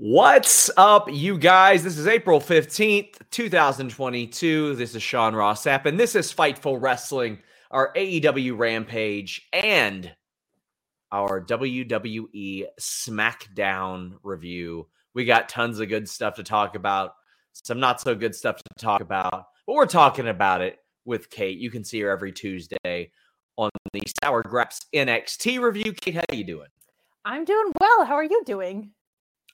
[0.00, 1.82] What's up, you guys?
[1.82, 4.76] This is April 15th, 2022.
[4.76, 7.40] This is Sean Ross Sapp, and this is Fightful Wrestling,
[7.72, 10.14] our AEW Rampage, and
[11.10, 14.86] our WWE SmackDown review.
[15.14, 17.14] We got tons of good stuff to talk about,
[17.52, 21.58] some not so good stuff to talk about, but we're talking about it with Kate.
[21.58, 23.10] You can see her every Tuesday
[23.56, 25.92] on the Sour Graps NXT review.
[25.92, 26.68] Kate, how you doing?
[27.24, 28.04] I'm doing well.
[28.04, 28.92] How are you doing?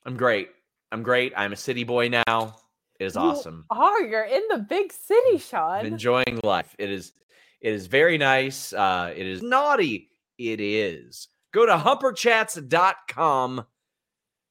[0.06, 0.48] I'm great.
[0.92, 1.32] I'm great.
[1.36, 2.56] I'm a city boy now.
[3.00, 3.64] It is You awesome.
[3.70, 4.00] are.
[4.02, 5.78] You're in the big city, Sean.
[5.80, 6.74] I'm enjoying life.
[6.78, 7.12] It is
[7.60, 8.72] it is very nice.
[8.72, 10.10] Uh it is naughty.
[10.38, 11.28] It is.
[11.52, 13.64] Go to humperchats.com.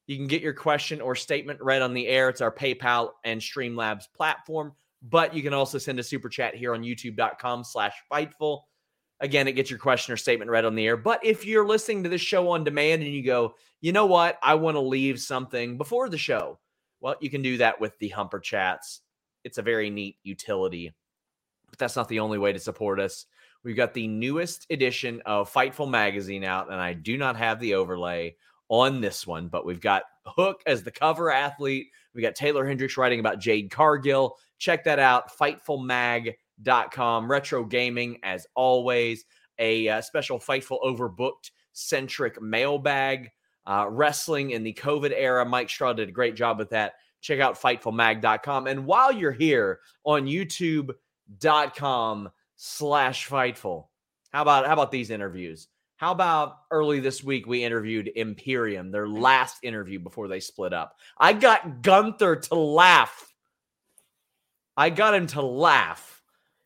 [0.06, 2.28] You can get your question or statement read on the air.
[2.28, 4.72] It's our PayPal and Streamlabs platform.
[5.02, 8.62] But you can also send a super chat here on youtube.com slash fightful.
[9.20, 10.96] Again, it gets your question or statement read on the air.
[10.96, 14.38] But if you're listening to this show on demand and you go, you know what?
[14.42, 16.58] I want to leave something before the show.
[17.00, 19.02] Well, you can do that with the Humper Chats.
[19.44, 20.92] It's a very neat utility.
[21.70, 23.26] But that's not the only way to support us.
[23.62, 27.74] We've got the newest edition of Fightful Magazine out, and I do not have the
[27.74, 28.36] overlay
[28.68, 31.88] on this one, but we've got Hook as the cover athlete.
[32.14, 34.36] We got Taylor Hendricks writing about Jade Cargill.
[34.58, 35.30] Check that out,
[36.62, 37.30] fightfulmag.com.
[37.30, 39.24] Retro gaming, as always,
[39.58, 43.30] a uh, special Fightful Overbooked centric mailbag.
[43.66, 45.44] Uh, wrestling in the COVID era.
[45.44, 46.94] Mike Straw did a great job with that.
[47.22, 48.66] Check out fightfulmag.com.
[48.66, 53.86] And while you're here on youtube.com slash fightful,
[54.32, 55.68] how about how about these interviews?
[55.96, 60.98] How about early this week we interviewed Imperium, their last interview before they split up.
[61.16, 63.32] I got Gunther to laugh.
[64.76, 66.13] I got him to laugh.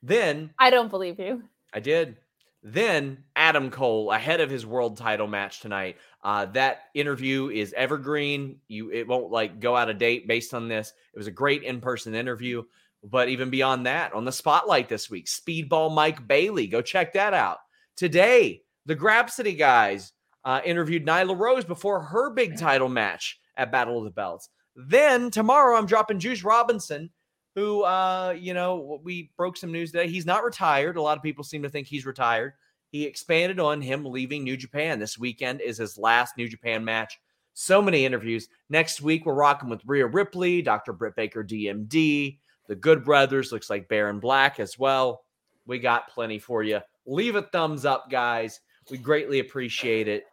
[0.02, 1.42] Then I don't believe you.
[1.72, 2.16] I did.
[2.62, 5.96] Then Adam Cole ahead of his world title match tonight.
[6.24, 8.58] Uh, that interview is evergreen.
[8.66, 10.92] You it won't like go out of date based on this.
[11.14, 12.64] It was a great in-person interview.
[13.04, 16.66] But even beyond that, on the spotlight this week, Speedball Mike Bailey.
[16.66, 17.58] Go check that out.
[17.96, 20.12] Today, the Grapsity guys
[20.44, 24.48] uh, interviewed Nyla Rose before her big title match at Battle of the Belts.
[24.74, 27.10] Then tomorrow, I'm dropping Juice Robinson,
[27.58, 30.08] who, uh, you know, we broke some news today.
[30.08, 30.96] He's not retired.
[30.96, 32.52] A lot of people seem to think he's retired.
[32.92, 35.00] He expanded on him leaving New Japan.
[35.00, 37.18] This weekend is his last New Japan match.
[37.54, 38.48] So many interviews.
[38.70, 40.92] Next week, we're rocking with Rhea Ripley, Dr.
[40.92, 43.50] Britt Baker, DMD, the Good Brothers.
[43.50, 45.24] Looks like Baron Black as well.
[45.66, 46.80] We got plenty for you.
[47.06, 48.60] Leave a thumbs up, guys.
[48.88, 50.26] We greatly appreciate it.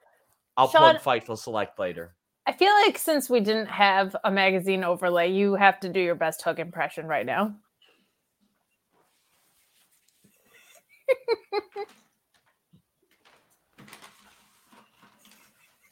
[0.56, 2.15] I'll Sean- plug Fightful Select later.
[2.48, 6.16] I feel like since we didn't have a magazine overlay, you have to do your
[6.16, 7.56] best hook impression right now.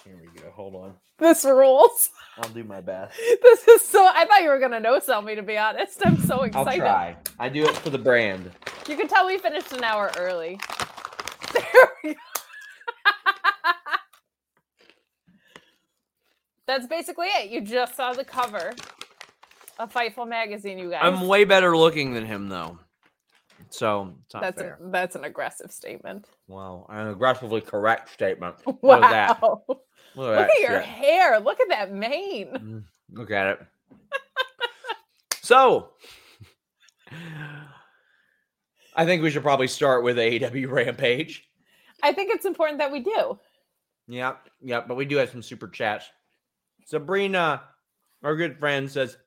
[0.06, 0.50] Here we go.
[0.52, 0.94] Hold on.
[1.18, 2.10] This rules.
[2.38, 3.18] I'll do my best.
[3.42, 4.06] This is so.
[4.06, 5.36] I thought you were gonna no sell me.
[5.36, 6.82] To be honest, I'm so excited.
[6.82, 7.16] I'll try.
[7.40, 8.52] I do it for the brand.
[8.88, 10.60] You can tell we finished an hour early.
[11.54, 12.33] There we go.
[16.68, 17.50] That's basically it.
[17.50, 18.74] You just saw the cover
[19.80, 21.02] of Fightful magazine, you guys.
[21.04, 22.80] I'm way better looking than him, though.
[23.70, 24.78] So it's not that's fair.
[24.82, 26.28] a, that's an aggressive statement.
[26.48, 28.56] Wow, an aggressively correct statement.
[28.66, 28.96] Wow.
[28.96, 29.42] Look at that.
[29.42, 29.82] Look
[30.16, 30.84] Look at, at your shit.
[30.84, 31.40] hair.
[31.40, 32.50] Look at that mane.
[32.54, 33.60] Mm, Look at it.
[35.42, 35.90] so,
[38.96, 41.50] I think we should probably start with AEW Rampage.
[42.04, 43.40] I think it's important that we do.
[44.08, 46.06] Yeah, yeah, but we do have some super chats.
[46.86, 47.64] Sabrina,
[48.24, 49.18] our good friend, says,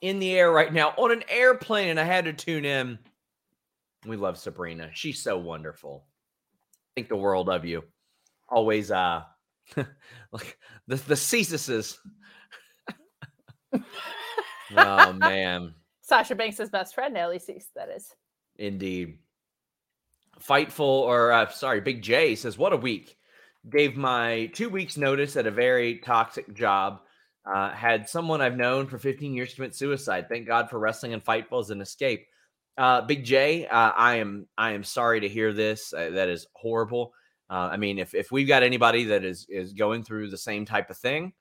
[0.00, 2.98] in the air right now on an airplane, and I had to tune in.
[4.06, 4.90] We love Sabrina.
[4.94, 6.06] She's so wonderful.
[6.94, 7.84] Think the world of you.
[8.48, 9.22] Always, uh,
[9.76, 11.98] like the the Ceases.
[14.76, 18.12] oh man, Sasha Banks' best friend, Nellie Cease, that is.
[18.56, 19.18] indeed.
[20.40, 23.16] Fightful, or uh, sorry, Big J says, "What a week."
[23.68, 27.00] Gave my two weeks notice at a very toxic job.
[27.44, 30.26] Uh, had someone I've known for 15 years commit suicide.
[30.28, 32.26] Thank God for wrestling and Fightful as an escape.
[32.78, 35.92] Uh, Big J, uh, I am I am sorry to hear this.
[35.92, 37.12] Uh, that is horrible.
[37.50, 40.64] Uh, I mean, if if we've got anybody that is is going through the same
[40.64, 41.32] type of thing,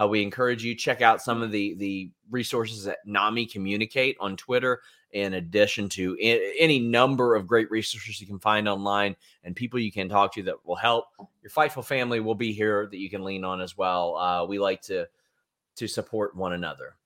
[0.00, 4.36] uh, we encourage you check out some of the the resources that Nami communicate on
[4.36, 4.80] Twitter.
[5.12, 9.92] In addition to any number of great resources you can find online and people you
[9.92, 11.06] can talk to that will help
[11.42, 14.16] your Fightful family will be here that you can lean on as well.
[14.16, 15.06] Uh, we like to
[15.76, 16.96] to support one another.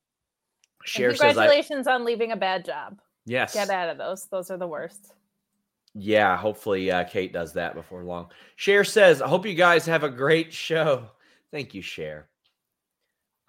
[0.84, 3.00] Cher says, I, congratulations on leaving a bad job.
[3.26, 4.26] "Yes, Get out of those.
[4.26, 5.12] Those are the worst.
[5.94, 8.30] Yeah, hopefully uh, Kate does that before long.
[8.56, 11.10] Share says, I hope you guys have a great show.
[11.50, 12.28] Thank you, Cher.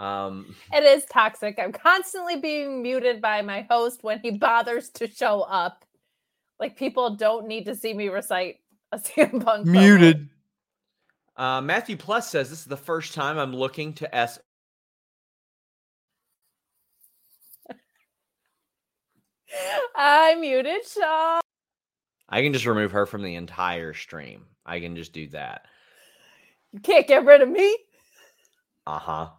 [0.02, 1.60] Um, It is toxic.
[1.60, 5.86] I'm constantly being muted by my host when he bothers to show up.
[6.60, 8.58] Like people don't need to see me recite
[8.92, 9.68] a CM Punk.
[9.68, 10.28] promo.
[11.38, 14.40] Uh, Matthew Plus says this is the first time I'm looking to S.
[19.96, 21.42] I muted Sean.
[22.30, 24.46] I can just remove her from the entire stream.
[24.66, 25.66] I can just do that.
[26.72, 27.78] You can't get rid of me.
[28.88, 29.30] Uh huh.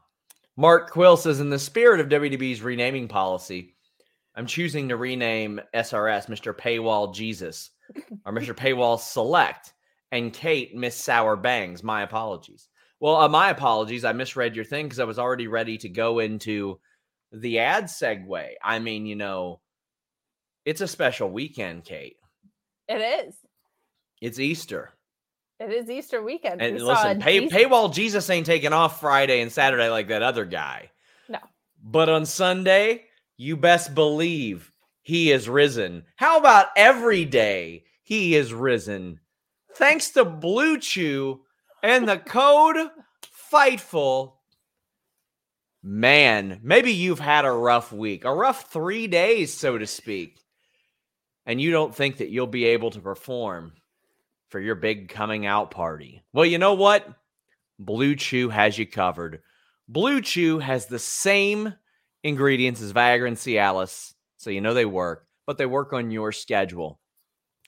[0.56, 3.75] Mark Quill says, in the spirit of WDB's renaming policy,
[4.34, 6.54] I'm choosing to rename SRS Mr.
[6.54, 7.70] Paywall Jesus
[8.25, 8.54] or Mr.
[8.56, 9.72] Paywall Select
[10.10, 11.82] and Kate Miss Sour Bangs.
[11.82, 12.69] My apologies.
[13.00, 14.04] Well, uh, my apologies.
[14.04, 16.78] I misread your thing because I was already ready to go into
[17.32, 18.50] the ad segue.
[18.62, 19.60] I mean, you know,
[20.64, 22.16] it's a special weekend, Kate.
[22.88, 23.34] It is.
[24.20, 24.93] It's Easter.
[25.62, 26.61] It is Easter weekend.
[26.61, 30.44] And We listen, pay, paywall Jesus ain't taking off Friday and Saturday like that other
[30.44, 30.91] guy.
[31.29, 31.38] No.
[31.82, 33.05] But on Sunday,
[33.37, 34.73] you best believe
[35.03, 36.05] he is risen.
[36.17, 39.20] How about every day he is risen?
[39.75, 41.43] Thanks to Blue Chew
[41.82, 42.91] and the code
[43.53, 44.32] Fightful.
[45.82, 50.41] Man, maybe you've had a rough week, a rough three days, so to speak,
[51.47, 53.73] and you don't think that you'll be able to perform
[54.52, 56.22] for your big coming out party.
[56.34, 57.08] Well, you know what?
[57.78, 59.43] Blue Chew has you covered.
[59.88, 61.75] Blue Chew has the same
[62.22, 66.32] ingredients as Viagra and Cialis, so you know they work, but they work on your
[66.32, 67.00] schedule.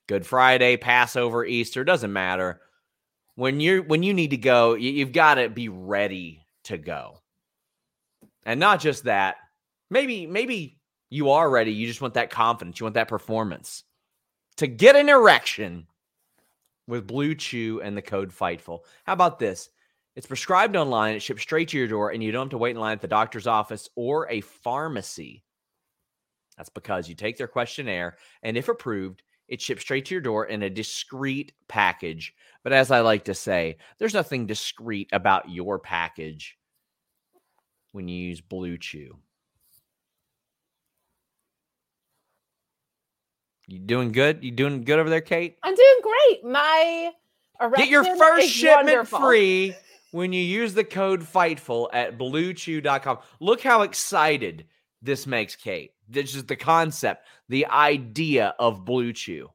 [0.07, 2.61] Good Friday, Passover, Easter, doesn't matter.
[3.35, 7.23] When you're when you need to go, you, you've got to be ready to go.
[8.45, 9.37] And not just that,
[9.91, 10.79] maybe maybe
[11.09, 13.85] you are ready, you just want that confidence, you want that performance.
[14.59, 15.87] To get an erection,
[16.87, 18.85] with Blue Chew and the code FIGHTFUL.
[19.05, 19.71] How about this?
[20.17, 22.71] It's prescribed online, it ships straight to your door, and you don't have to wait
[22.73, 25.43] in line at the doctor's office or a pharmacy.
[26.57, 30.47] That's because you take their questionnaire, and if approved, it ships straight to your door
[30.47, 32.33] in a discreet package.
[32.63, 36.57] But as I like to say, there's nothing discreet about your package
[37.93, 39.19] when you use Blue Chew.
[43.67, 44.45] You doing good?
[44.45, 45.57] You doing good over there, Kate?
[45.63, 46.45] I'm doing great.
[46.45, 47.13] My
[47.77, 49.21] Get your first shipment wonderful.
[49.21, 49.75] free
[50.11, 53.19] when you use the code FIGHTFUL at bluechew.com.
[53.41, 54.67] Look how excited
[55.01, 55.93] this makes Kate.
[56.09, 59.51] This is the concept, the idea of Blue Chew.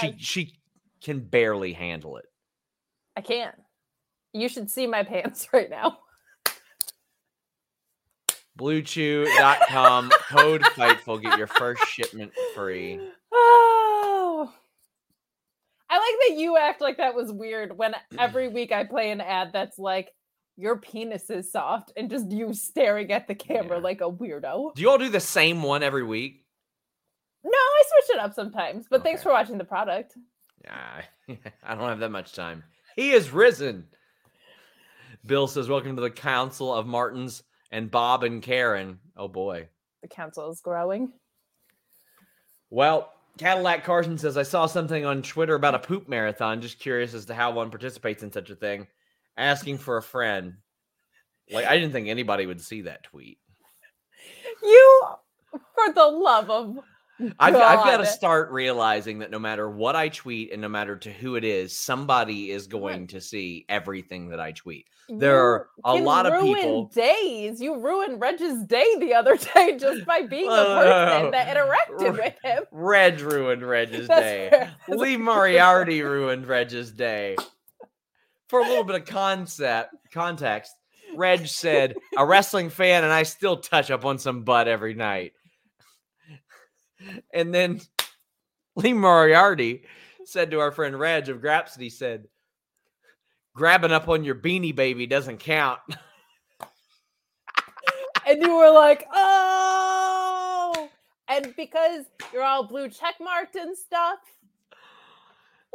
[0.00, 0.54] She she
[1.02, 2.26] can barely handle it.
[3.16, 3.54] I can't.
[4.32, 5.98] You should see my pants right now.
[8.58, 11.22] Bluechew.com, code FIGHTFUL.
[11.22, 13.00] Get your first shipment free.
[13.32, 14.52] Oh.
[15.90, 19.20] I like that you act like that was weird when every week I play an
[19.20, 20.10] ad that's like,
[20.58, 23.82] your penis is soft, and just you staring at the camera Yeah.
[23.82, 24.74] like a weirdo.
[24.74, 26.44] Do you all do the same one every week?
[27.44, 30.14] No, I switch it up sometimes, but thanks for watching the product.
[30.66, 32.64] Nah, I don't have that much time.
[32.96, 33.84] He is risen.
[35.26, 38.98] Bill says, Welcome to the Council of Martins and Bob and Karen.
[39.16, 39.68] Oh boy.
[40.02, 41.12] The council is growing.
[42.70, 46.60] Well, Cadillac Carson says, I saw something on Twitter about a poop marathon.
[46.60, 48.86] Just curious as to how one participates in such a thing.
[49.36, 50.54] Asking for a friend.
[51.50, 53.38] Like, I didn't think anybody would see that tweet.
[54.62, 55.02] You,
[55.50, 56.78] for the love of
[57.38, 60.96] I've, I've got to start realizing that no matter what I tweet and no matter
[60.96, 64.86] to who it is, somebody is going to see everything that I tweet.
[65.08, 67.60] There are a lot of people- Days.
[67.60, 72.12] You ruined Reg's day the other day just by being the Oh, person that interacted
[72.12, 72.64] with him.
[72.72, 74.68] Reg ruined Reg's day.
[74.88, 77.36] Lee Moriarty ruined Reg's day.
[78.48, 80.72] For a little bit of concept context,
[81.16, 85.32] Reg said, "A wrestling fan, and I still touch up on some butt every night."
[87.32, 87.80] And then
[88.76, 89.84] Lee Moriarty
[90.24, 92.26] said to our friend Reg of Grapsity, said,
[93.54, 95.80] "Grabbing up on your beanie baby doesn't count."
[98.26, 100.88] and you were like, oh.
[101.28, 104.18] And because you're all blue check marked and stuff.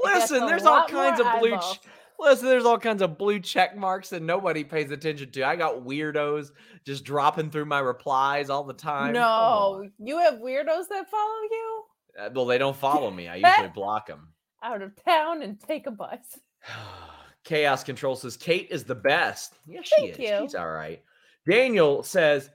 [0.04, 1.58] Listen, there's all kinds of blue.
[1.58, 1.80] Ch-
[2.22, 5.44] Listen, there's all kinds of blue check marks that nobody pays attention to.
[5.44, 6.52] I got weirdos
[6.86, 9.14] just dropping through my replies all the time.
[9.14, 11.84] No, you have weirdos that follow you
[12.20, 13.28] Uh, well, they don't follow me.
[13.28, 14.30] I usually block them.
[14.62, 16.20] out of town and take a bus.
[17.44, 19.56] Chaos Control says Kate is the best.
[19.66, 20.20] Yes, she Thank is.
[20.20, 20.40] you.
[20.44, 21.02] She's all right.
[21.50, 22.52] Daniel says,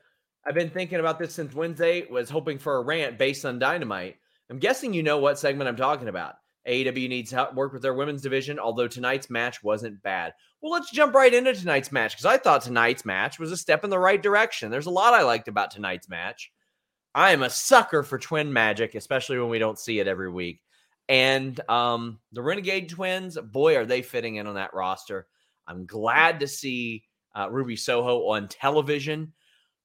[0.46, 4.16] I've been thinking about this since Wednesday, was hoping for a rant based on dynamite.
[4.48, 6.36] I'm guessing you know what segment I'm talking about.
[6.68, 10.34] AEW needs help work with their women's division, although tonight's match wasn't bad.
[10.60, 13.84] Well, let's jump right into tonight's match because I thought tonight's match was a step
[13.84, 14.70] in the right direction.
[14.70, 16.52] There's a lot I liked about tonight's match.
[17.14, 20.60] I am a sucker for twin magic, especially when we don't see it every week.
[21.08, 25.26] And um, the Renegade Twins, boy, are they fitting in on that roster.
[25.66, 27.04] I'm glad to see
[27.34, 29.32] uh, Ruby Soho on television.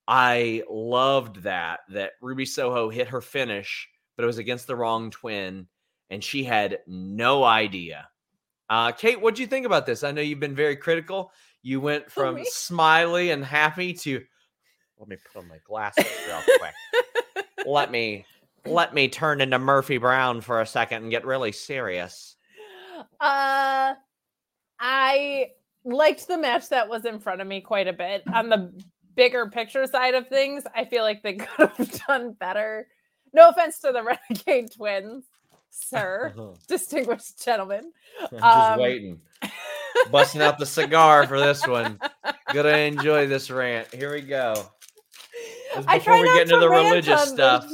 [0.08, 5.12] I loved that that Ruby Soho hit her finish, but it was against the wrong
[5.12, 5.68] twin,
[6.12, 8.08] and she had no idea.
[8.70, 10.04] Uh, Kate, what do you think about this?
[10.04, 11.32] I know you've been very critical.
[11.64, 12.46] You went from me?
[12.46, 14.22] smiley and happy to
[15.00, 17.46] let me put on my glasses real quick.
[17.66, 18.26] let me
[18.66, 22.36] let me turn into Murphy Brown for a second and get really serious.
[23.20, 23.96] Uh,
[24.80, 25.48] I
[25.84, 28.24] liked the match that was in front of me quite a bit.
[28.34, 28.72] On the
[29.16, 32.88] bigger picture side of things, I feel like they could have done better.
[33.34, 35.26] No offense to the Renegade Twins,
[35.72, 36.34] sir,
[36.68, 37.92] distinguished gentlemen.
[38.22, 39.22] I'm just Um, waiting.
[40.12, 42.00] Busting out the cigar for this one.
[42.54, 43.94] Gonna enjoy this rant.
[43.94, 44.54] Here we go.
[45.76, 47.70] Before try we get into the religious stuff.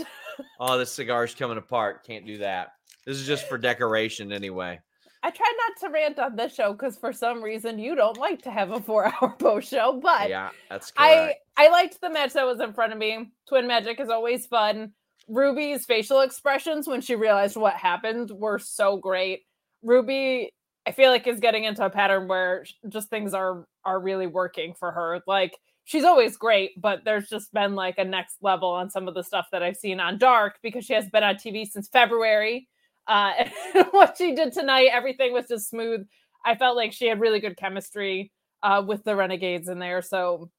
[0.60, 2.06] Oh, this cigar's coming apart.
[2.06, 2.74] Can't do that.
[3.06, 4.80] This is just for decoration anyway.
[5.24, 8.44] I try not to rant on this show because for some reason you don't like
[8.44, 11.36] to have a four-hour post show, but Yeah, that's I.
[11.58, 13.32] I liked the match that was in front of me.
[13.48, 14.92] Twin Magic is always fun.
[15.28, 19.44] Ruby's facial expressions when she realized what happened were so great.
[19.84, 20.54] Ruby,
[20.86, 24.74] I feel like is getting into a pattern where just things are are really working
[24.74, 25.22] for her.
[25.28, 29.14] Like she's always great, but there's just been like a next level on some of
[29.14, 32.68] the stuff that I've seen on Dark because she has been on TV since February.
[33.08, 33.32] Uh,
[33.92, 36.06] what she did tonight, everything was just smooth.
[36.46, 38.32] I felt like she had really good chemistry
[38.64, 40.50] uh, with the Renegades in there, so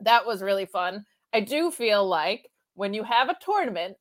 [0.00, 1.04] that was really fun.
[1.32, 3.96] I do feel like when you have a tournament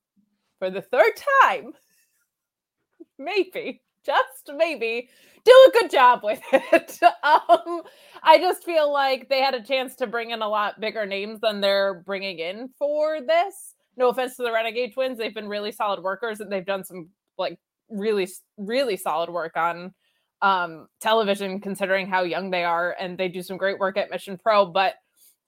[0.59, 1.74] for the third time,
[3.19, 5.09] maybe, just maybe,
[5.43, 7.00] do a good job with it.
[7.03, 7.81] um,
[8.24, 11.39] I just feel like they had a chance to bring in a lot bigger names
[11.39, 13.75] than they're bringing in for this.
[13.97, 17.09] No offense to the Renegade Twins, they've been really solid workers and they've done some
[17.38, 17.57] like
[17.89, 19.93] really, really solid work on
[20.41, 24.38] um television considering how young they are and they do some great work at Mission
[24.38, 24.95] Pro, but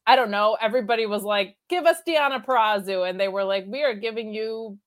[0.05, 0.57] I don't know.
[0.61, 4.79] Everybody was like, "Give us Deonna Purrazzo," and they were like, "We are giving you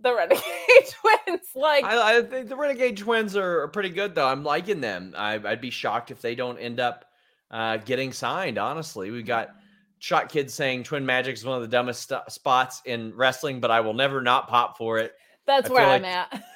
[0.00, 0.40] the Renegade
[0.90, 4.26] Twins." Like, I, I think the Renegade Twins are, pretty good, though.
[4.26, 5.14] I'm liking them.
[5.16, 7.04] I, I'd be shocked if they don't end up
[7.50, 8.58] uh, getting signed.
[8.58, 9.50] Honestly, we got
[9.98, 13.70] Shot Kids saying Twin Magic is one of the dumbest st- spots in wrestling, but
[13.70, 15.12] I will never not pop for it.
[15.46, 16.42] that's I where I'm like- at.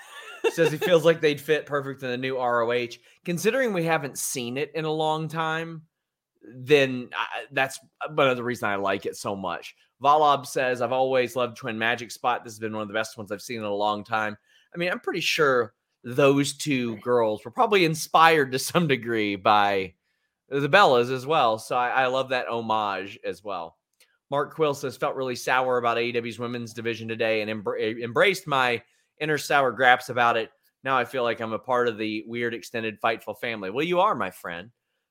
[0.53, 2.89] Says he feels like they'd fit perfect in the new ROH.
[3.25, 5.83] Considering we haven't seen it in a long time,
[6.57, 7.81] then I, that's
[8.15, 9.75] one of the reason I like it so much.
[10.03, 12.45] Valob says, I've always loved Twin Magic Spot.
[12.45, 14.37] This has been one of the best ones I've seen in a long time.
[14.75, 15.75] I mean, I'm pretty sure
[16.05, 19.95] those two girls were probably inspired to some degree by
[20.49, 21.59] the Bellas as well.
[21.59, 23.77] So I, I love that homage as well.
[24.31, 28.47] Mark Quill says, felt really sour about AEW's women's division today and embra- eh, embraced
[28.47, 28.83] my
[29.21, 30.51] inner sour graps about it.
[30.85, 33.71] Now I feel like I'm a part of the weird extended Fightful family.
[33.71, 34.71] Well, you are, my friend.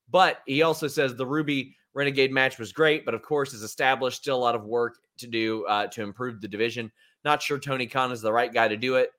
[0.10, 4.22] But he also says the Ruby Renegade match was great, but of course, is established.
[4.22, 6.92] Still a lot of work to do uh, to improve the division.
[7.24, 9.12] Not sure Tony Khan is the right guy to do it.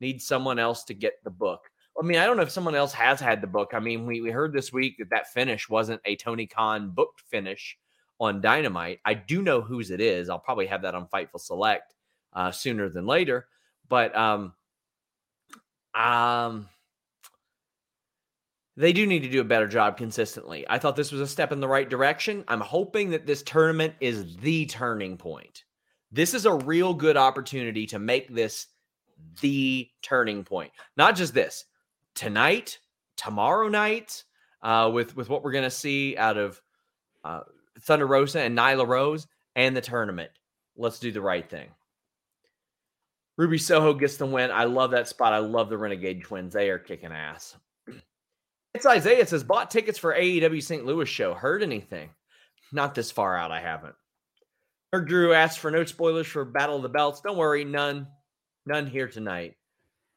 [0.00, 1.70] Needs someone else to get the book.
[1.98, 3.70] I mean, I don't know if someone else has had the book.
[3.72, 7.20] I mean, we, we heard this week that that finish wasn't a Tony Khan booked
[7.20, 7.78] finish
[8.18, 8.98] on Dynamite.
[9.04, 10.28] I do know whose it is.
[10.28, 11.94] I'll probably have that on Fightful Select
[12.32, 13.46] uh, sooner than later.
[13.88, 14.54] But um,
[15.94, 16.68] um,
[18.76, 20.64] they do need to do a better job consistently.
[20.68, 22.44] I thought this was a step in the right direction.
[22.48, 25.64] I'm hoping that this tournament is the turning point.
[26.10, 28.66] This is a real good opportunity to make this
[29.40, 30.72] the turning point.
[30.96, 31.64] Not just this
[32.14, 32.78] tonight,
[33.16, 34.24] tomorrow night,
[34.62, 36.60] uh, with with what we're gonna see out of
[37.22, 37.40] uh,
[37.80, 40.30] Thunder Rosa and Nyla Rose and the tournament.
[40.76, 41.68] Let's do the right thing.
[43.36, 44.50] Ruby Soho gets the win.
[44.50, 45.32] I love that spot.
[45.32, 46.52] I love the Renegade Twins.
[46.52, 47.56] They are kicking ass.
[48.74, 50.84] It's Isaiah it says bought tickets for AEW St.
[50.84, 51.32] Louis show.
[51.32, 52.10] Heard anything?
[52.72, 53.52] Not this far out.
[53.52, 53.94] I haven't.
[54.92, 57.20] Herc Drew asked for no spoilers for Battle of the Belts.
[57.20, 58.06] Don't worry, none,
[58.66, 59.54] none here tonight.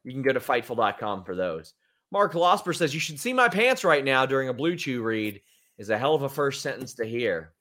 [0.03, 1.73] You can go to Fightful.com for those.
[2.11, 5.41] Mark Losper says you should see my pants right now during a Blue Chew read.
[5.77, 7.53] Is a hell of a first sentence to hear.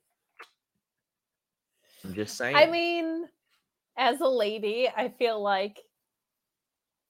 [2.02, 2.56] I'm just saying.
[2.56, 3.26] I mean,
[3.98, 5.80] as a lady, I feel like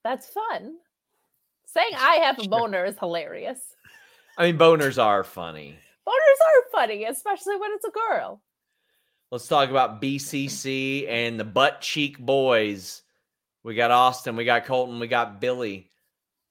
[0.02, 0.76] that's fun.
[1.66, 3.75] Saying I have a boner is hilarious.
[4.36, 5.76] I mean, boners are funny.
[6.06, 8.42] Boners are funny, especially when it's a girl.
[9.30, 13.02] Let's talk about BCC and the butt cheek boys.
[13.64, 15.90] We got Austin, we got Colton, we got Billy.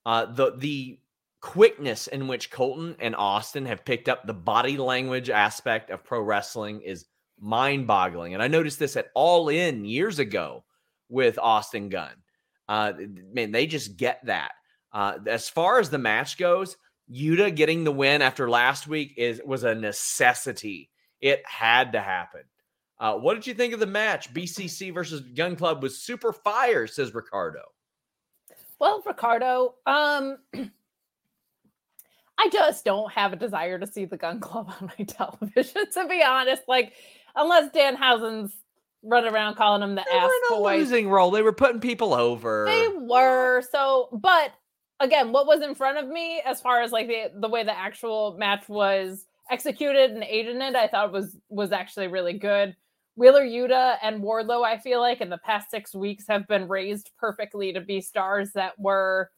[0.06, 1.00] Uh, the the
[1.42, 6.20] quickness in which Colton and Austin have picked up the body language aspect of pro
[6.22, 7.06] wrestling is
[7.40, 8.34] mind boggling.
[8.34, 10.64] And I noticed this at All In years ago
[11.08, 12.16] with Austin Gunn.
[12.68, 12.94] Uh,
[13.32, 14.54] man, they just get that.
[14.92, 16.78] Uh, as far as the match goes,
[17.12, 20.90] Yuta getting the win after last week is was a necessity.
[21.22, 22.42] It had to happen.
[23.00, 24.34] Uh, what did you think of the match?
[24.34, 27.62] BCC versus Gunn Club was super fire, says Ricardo.
[28.80, 30.38] Well, Ricardo, um,
[32.38, 36.08] I just don't have a desire to see the Gunn Club on my television, to
[36.08, 36.64] be honest.
[36.68, 36.94] Like,
[37.36, 38.54] unless Danhausen's
[39.04, 40.80] running around calling them the they ass were in a boys.
[40.80, 41.32] losing role.
[41.32, 42.66] They were putting people over.
[42.68, 44.52] They were so, but
[45.00, 47.78] again, what was in front of me as far as like the the way the
[47.78, 52.76] actual match was executed and aided it, I thought was was actually really good.
[53.16, 57.12] Wheeler Yuta and Wardlow, I feel like in the past six weeks have been raised
[57.18, 59.32] perfectly to be stars that were,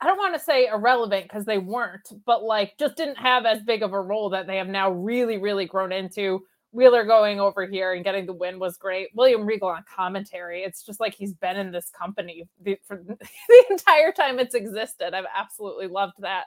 [0.00, 3.60] I don't want to say irrelevant because they weren't, but like just didn't have as
[3.62, 6.44] big of a role that they have now really, really grown into.
[6.72, 9.10] Wheeler going over here and getting the win was great.
[9.14, 10.62] William Regal on commentary.
[10.62, 12.48] It's just like he's been in this company
[12.84, 15.14] for the entire time it's existed.
[15.14, 16.44] I've absolutely loved that.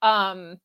[0.00, 0.58] Um,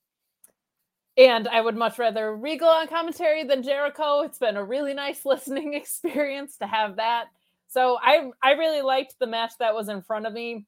[1.17, 4.21] and I would much rather Regal on commentary than Jericho.
[4.21, 7.25] It's been a really nice listening experience to have that.
[7.67, 10.65] So I I really liked the match that was in front of me.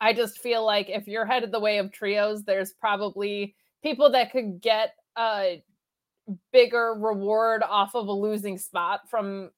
[0.00, 4.30] I just feel like if you're headed the way of trios, there's probably people that
[4.30, 5.62] could get a
[6.52, 9.50] bigger reward off of a losing spot from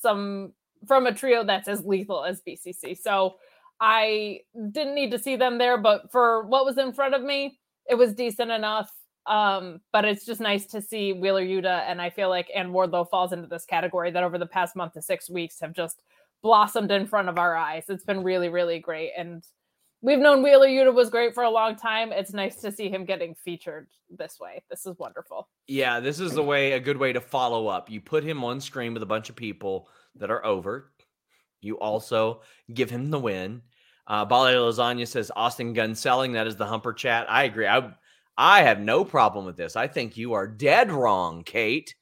[0.00, 0.52] some
[0.86, 2.98] from a trio that's as lethal as BCC.
[2.98, 3.36] So
[3.80, 7.58] I didn't need to see them there, but for what was in front of me,
[7.88, 8.90] it was decent enough.
[9.26, 13.08] Um, but it's just nice to see Wheeler Yuta and I feel like and Wardlow
[13.08, 16.02] falls into this category that over the past month to six weeks have just
[16.42, 17.84] blossomed in front of our eyes.
[17.88, 19.12] It's been really, really great.
[19.16, 19.42] And
[20.04, 22.12] we've known Wheeler Yuta was great for a long time.
[22.12, 24.62] It's nice to see him getting featured this way.
[24.68, 25.48] This is wonderful.
[25.66, 27.90] Yeah, this is the way a good way to follow up.
[27.90, 30.92] You put him on screen with a bunch of people that are over.
[31.62, 32.42] You also
[32.74, 33.62] give him the win.
[34.06, 36.32] Uh, Bali Lasagna says Austin Gunn selling.
[36.32, 37.26] That is the humper chat.
[37.30, 37.66] I agree.
[37.66, 37.90] I
[38.36, 39.74] I have no problem with this.
[39.74, 41.94] I think you are dead wrong, Kate.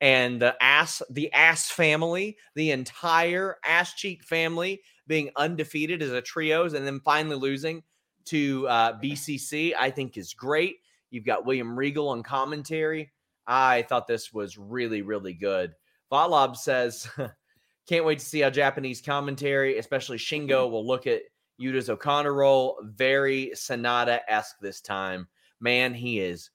[0.00, 6.22] And the ass, the ass family, the entire ass cheek family being undefeated as a
[6.22, 7.82] trios and then finally losing
[8.26, 10.76] to uh, BCC, I think is great.
[11.10, 13.10] You've got William Regal on commentary.
[13.44, 15.74] I thought this was really, really good.
[16.12, 17.10] Valab says,
[17.88, 21.22] can't wait to see how Japanese commentary, especially Shingo, will look at
[21.60, 22.80] Yuta's O'Connor roll.
[22.84, 25.26] Very Sanada esque this time.
[25.58, 26.50] Man, he is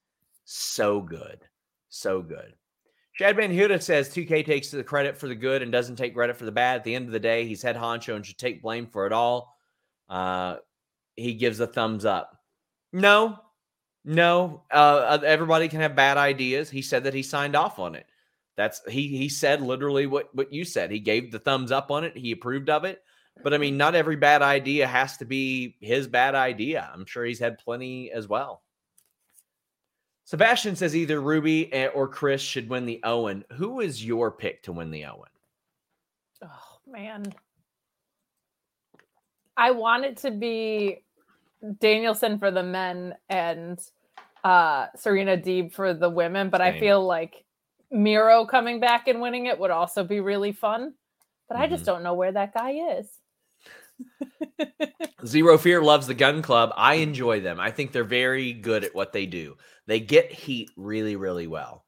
[0.45, 1.41] so good.
[1.89, 2.53] So good.
[3.17, 6.35] Chad Van Huda says TK takes the credit for the good and doesn't take credit
[6.35, 6.77] for the bad.
[6.77, 9.13] At the end of the day, he's head honcho and should take blame for it
[9.13, 9.57] all.
[10.09, 10.57] Uh,
[11.15, 12.37] he gives a thumbs up.
[12.91, 13.39] No,
[14.03, 14.63] no.
[14.69, 16.69] Uh, everybody can have bad ideas.
[16.69, 18.05] He said that he signed off on it.
[18.57, 19.07] That's he.
[19.07, 20.91] He said literally what what you said.
[20.91, 22.15] He gave the thumbs up on it.
[22.15, 23.01] He approved of it.
[23.43, 26.89] But I mean, not every bad idea has to be his bad idea.
[26.93, 28.61] I'm sure he's had plenty as well.
[30.25, 33.45] Sebastian says either Ruby or Chris should win the Owen.
[33.53, 35.29] Who is your pick to win the Owen?
[36.43, 37.25] Oh man.
[39.57, 41.03] I want it to be
[41.79, 43.79] Danielson for the men and
[44.43, 46.75] uh Serena Deeb for the women, but Same.
[46.75, 47.43] I feel like
[47.91, 50.93] Miro coming back and winning it would also be really fun.
[51.47, 51.85] But I just Mm-hmm.
[51.85, 53.07] don't know where that guy is.
[55.25, 56.71] Zero Fear loves the Gunn Club.
[56.75, 57.59] I enjoy them.
[57.59, 59.57] I think they're very good at what they do.
[59.87, 61.85] They get heat really, really well.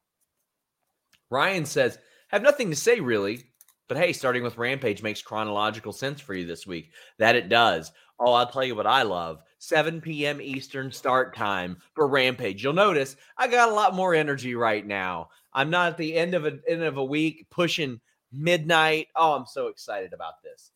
[1.30, 3.44] Ryan says, have nothing to say really,
[3.88, 6.92] but hey, starting with Rampage makes chronological sense for you this week.
[7.18, 7.92] That it does.
[8.18, 10.40] Oh, I'll tell you what I love 7 p.m.
[10.40, 12.62] Eastern start time for Rampage.
[12.62, 15.28] You'll notice I got a lot more energy right now.
[15.52, 18.00] I'm not at the end of a end of a week pushing
[18.32, 19.08] midnight.
[19.16, 20.72] Oh, I'm so excited about this.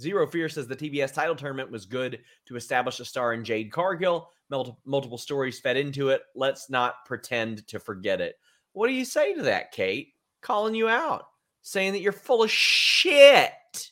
[0.00, 3.72] Zero Fear says the TBS title tournament was good to establish a star in Jade
[3.72, 4.30] Cargill.
[4.50, 6.22] Multiple, stories fed into it.
[6.34, 8.36] Let's not pretend to forget it.
[8.72, 10.12] What do you say to that, Kate?
[10.42, 11.26] Calling you out,
[11.62, 13.90] saying that you're full of shit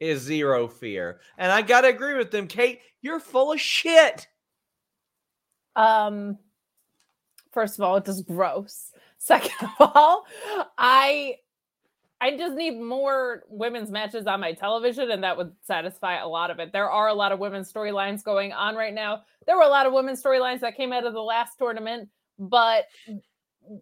[0.00, 1.20] is Zero Fear.
[1.38, 2.80] And I got to agree with them, Kate.
[3.02, 4.26] You're full of shit.
[5.76, 6.38] Um
[7.52, 8.90] first of all, it's just gross.
[9.18, 10.26] Second of all,
[10.76, 11.36] I
[12.22, 16.52] I just need more women's matches on my television, and that would satisfy a lot
[16.52, 16.72] of it.
[16.72, 19.22] There are a lot of women's storylines going on right now.
[19.44, 22.08] There were a lot of women's storylines that came out of the last tournament,
[22.38, 22.84] but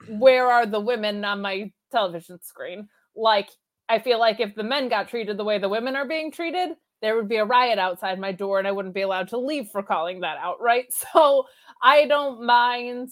[0.09, 2.89] where are the women on my television screen?
[3.15, 3.51] Like,
[3.91, 6.71] I feel like if the men got treated the way the women are being treated,
[7.03, 9.69] there would be a riot outside my door and I wouldn't be allowed to leave
[9.69, 10.87] for calling that out, right?
[11.13, 11.47] So
[11.83, 13.11] I don't mind.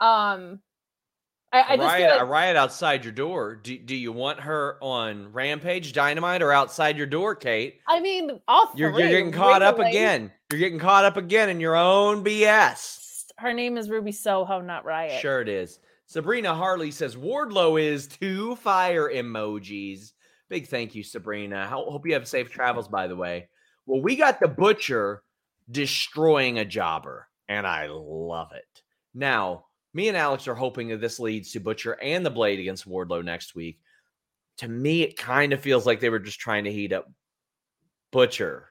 [0.00, 0.60] Um,
[1.52, 3.54] I, I riot, like, a riot outside your door.
[3.56, 7.80] Do, do you want her on Rampage Dynamite or outside your door, Kate?
[7.88, 10.32] I mean, all You're, three, you're getting caught up again.
[10.50, 13.24] You're getting caught up again in your own BS.
[13.38, 15.20] Her name is Ruby Soho, not Riot.
[15.20, 15.78] Sure it is.
[16.06, 20.12] Sabrina Harley says Wardlow is two fire emojis.
[20.48, 21.66] Big thank you, Sabrina.
[21.66, 23.48] Ho- Hope you have safe travels, by the way.
[23.86, 25.22] Well, we got the butcher
[25.70, 28.82] destroying a jobber, and I love it.
[29.14, 29.65] Now,
[29.96, 33.24] me and Alex are hoping that this leads to Butcher and the Blade against Wardlow
[33.24, 33.80] next week.
[34.58, 37.10] To me, it kind of feels like they were just trying to heat up
[38.12, 38.68] Butcher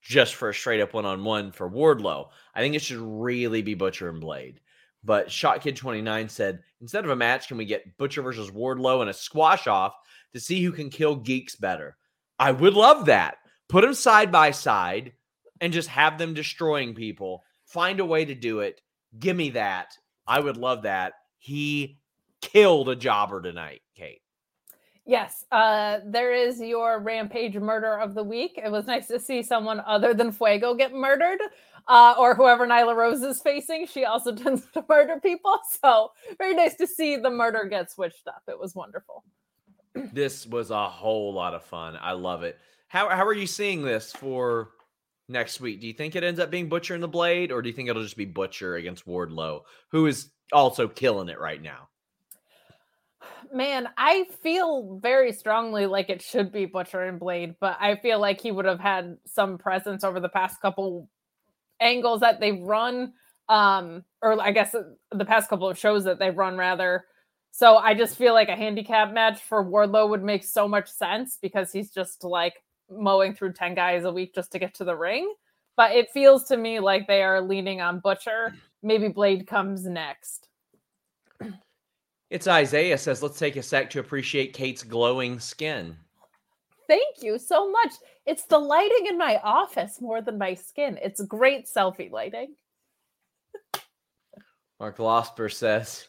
[0.00, 2.28] just for a straight up one on one for Wardlow.
[2.54, 4.60] I think it should really be Butcher and Blade.
[5.02, 9.14] But ShotKid29 said instead of a match, can we get Butcher versus Wardlow and a
[9.14, 9.94] squash off
[10.34, 11.96] to see who can kill geeks better?
[12.38, 13.38] I would love that.
[13.68, 15.14] Put them side by side
[15.60, 17.42] and just have them destroying people.
[17.66, 18.80] Find a way to do it.
[19.18, 19.96] Give me that.
[20.30, 21.14] I would love that.
[21.38, 21.98] He
[22.40, 24.22] killed a jobber tonight, Kate.
[25.04, 28.52] Yes, uh, there is your Rampage murder of the week.
[28.64, 31.40] It was nice to see someone other than Fuego get murdered,
[31.88, 33.88] uh, or whoever Nyla Rose is facing.
[33.88, 38.28] She also tends to murder people, so very nice to see the murder get switched
[38.28, 38.44] up.
[38.46, 39.24] It was wonderful.
[40.12, 41.98] This was a whole lot of fun.
[42.00, 42.56] I love it.
[42.86, 44.70] How how are you seeing this for
[45.30, 45.80] next week?
[45.80, 47.88] Do you think it ends up being Butcher and the Blade, or do you think
[47.88, 51.88] it'll just be Butcher against Wardlow, who is also killing it right now?
[53.52, 58.20] Man, I feel very strongly like it should be Butcher and Blade, but I feel
[58.20, 61.08] like he would have had some presence over the past couple
[61.80, 63.14] angles that they've run,
[63.48, 67.04] um, or I guess uh, the past couple of shows that they've run rather.
[67.50, 71.38] So I just feel like a handicap match for Wardlow would make so much sense
[71.40, 72.54] because he's just like
[72.90, 75.32] mowing through 10 guys a week just to get to the ring.
[75.76, 78.54] But it feels to me like they are leaning on Butcher.
[78.82, 80.48] Maybe Blade comes next.
[82.30, 85.96] It's Isaiah says, let's take a sec to appreciate Kate's glowing skin.
[86.86, 87.92] Thank you so much.
[88.26, 90.98] It's the lighting in my office more than my skin.
[91.02, 92.54] It's great selfie lighting.
[94.78, 96.06] Mark Losper says,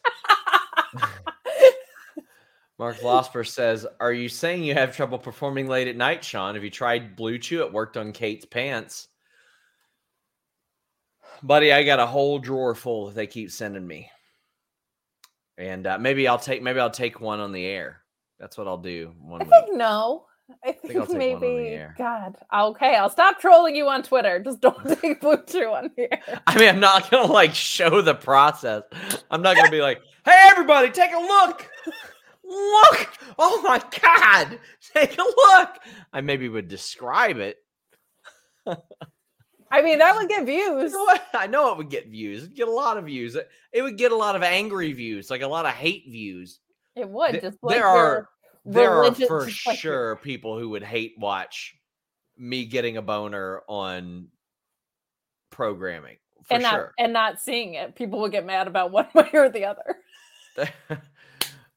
[2.82, 6.56] Mark Losper says, Are you saying you have trouble performing late at night, Sean?
[6.56, 7.62] Have you tried Blue Chew?
[7.62, 9.06] It worked on Kate's pants.
[11.44, 14.10] Buddy, I got a whole drawer full that they keep sending me.
[15.56, 18.02] And uh, maybe I'll take maybe I'll take one on the air.
[18.40, 19.12] That's what I'll do.
[19.20, 19.52] One I week.
[19.52, 20.24] think no.
[20.64, 21.84] I think, think I'll take one on the maybe.
[21.96, 22.36] God.
[22.52, 24.40] Okay, I'll stop trolling you on Twitter.
[24.40, 26.08] Just don't take Blue Chew on here.
[26.48, 28.82] I mean, I'm not gonna like show the process.
[29.30, 31.70] I'm not gonna be like, "Hey, everybody, take a look!
[32.44, 33.08] Look!
[33.38, 34.58] Oh my God!
[34.94, 35.70] Take a look!"
[36.12, 37.56] I maybe would describe it.
[39.70, 40.92] I mean, that would get views.
[40.92, 41.18] You know?
[41.34, 42.44] I know it would get views.
[42.44, 43.34] It'd get a lot of views.
[43.34, 46.60] It, it would get a lot of angry views, like a lot of hate views.
[46.94, 48.28] It would Th- just like there are
[48.64, 51.74] there are for just sure people who would hate watch
[52.36, 54.28] me getting a boner on
[55.50, 56.18] programming.
[56.44, 56.92] For and not sure.
[56.98, 57.94] and not seeing it.
[57.94, 59.96] People would get mad about one way or the other.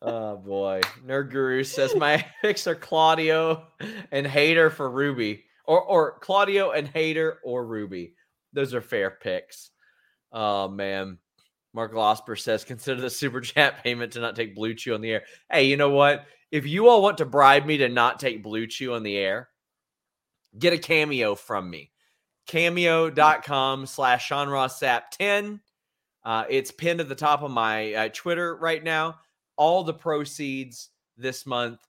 [0.05, 0.81] Oh boy.
[1.03, 3.65] Nerd Guru says my picks are Claudio
[4.11, 5.45] and Hayter for Ruby.
[5.65, 8.13] Or or Claudio and Hayter or Ruby.
[8.53, 9.71] Those are fair picks.
[10.31, 11.17] Oh man.
[11.73, 15.11] Mark Losper says consider the super chat payment to not take Blue Chew on the
[15.11, 15.23] air.
[15.51, 16.25] Hey, you know what?
[16.51, 19.49] If you all want to bribe me to not take Blue Chew on the air,
[20.57, 21.91] get a cameo from me.
[22.45, 25.59] Cameo.com slash Sean Ross Sapp 10.
[26.23, 29.15] Uh, it's pinned at the top of my uh, Twitter right now.
[29.57, 31.79] All the proceeds this month,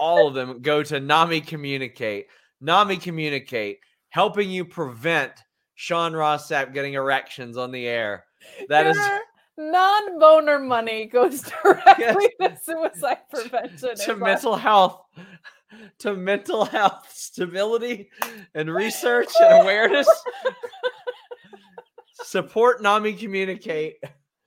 [0.00, 2.26] all of them go to Nami Communicate.
[2.60, 5.32] Nami Communicate, helping you prevent
[5.74, 8.24] Sean Ross Sapp getting erections on the air.
[8.68, 9.20] That is Your
[9.72, 13.96] non-boner money goes directly to suicide prevention.
[13.96, 15.02] to mental health,
[15.98, 18.10] to mental health stability
[18.54, 20.08] and research and awareness.
[22.22, 23.96] Support Nami Communicate.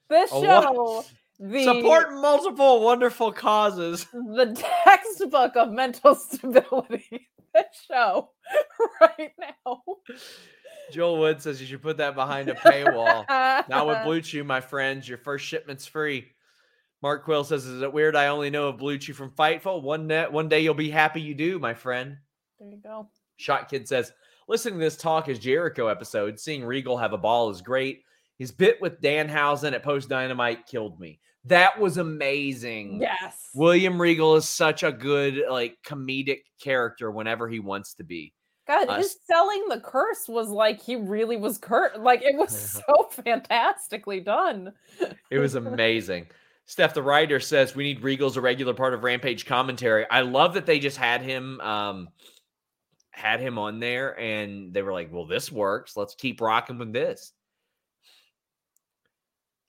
[0.09, 1.03] This show?
[1.39, 4.05] The Support multiple wonderful causes.
[4.13, 7.29] the textbook of mental stability.
[7.53, 8.31] This show
[9.01, 9.83] right now.
[10.91, 13.25] Joel Wood says you should put that behind a paywall.
[13.69, 15.07] Not with Blue Chew, my friends.
[15.07, 16.27] Your first shipment's free.
[17.01, 18.15] Mark Quill says, "Is it weird?
[18.15, 19.81] I only know of Blue Chew from Fightful.
[19.83, 22.17] One net, one day you'll be happy you do, my friend."
[22.59, 23.09] There you go.
[23.37, 24.13] Shot Kid says,
[24.47, 26.39] "Listening to this talk is Jericho episode.
[26.39, 28.03] Seeing Regal have a ball is great.
[28.39, 31.19] His bit with Danhausen at Post Dynamite killed me.
[31.45, 33.01] That was amazing.
[33.01, 33.49] Yes.
[33.53, 38.33] William Regal is such a good like comedic character whenever he wants to be.
[38.65, 41.99] God, uh, his selling the curse was like he really was cursed.
[41.99, 44.73] Like it was so fantastically done.
[45.29, 46.27] it was amazing.
[46.65, 50.09] Steph, the writer, says we need Regal's a regular part of Rampage commentary.
[50.09, 52.07] I love that they just had him um
[53.11, 55.95] had him on there and they were like, well, this works.
[55.95, 57.33] Let's keep rocking with this.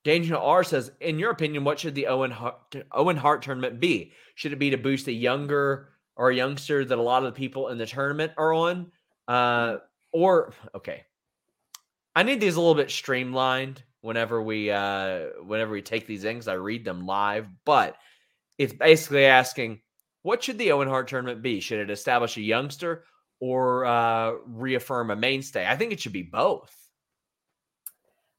[0.05, 4.13] Daniel R says, in your opinion, what should the Owen Hart, Owen Hart tournament be?
[4.35, 7.39] Should it be to boost a younger or a youngster that a lot of the
[7.39, 8.93] people in the tournament are on?
[9.27, 9.79] Uh,
[10.13, 11.05] or okay,
[12.15, 16.49] I need these a little bit streamlined whenever we uh, whenever we take these things.
[16.49, 17.97] I read them live, but
[18.59, 19.81] it's basically asking,
[20.23, 21.61] what should the Owen Hart tournament be?
[21.61, 23.05] Should it establish a youngster
[23.41, 25.67] or uh, reaffirm a mainstay?
[25.67, 26.75] I think it should be both.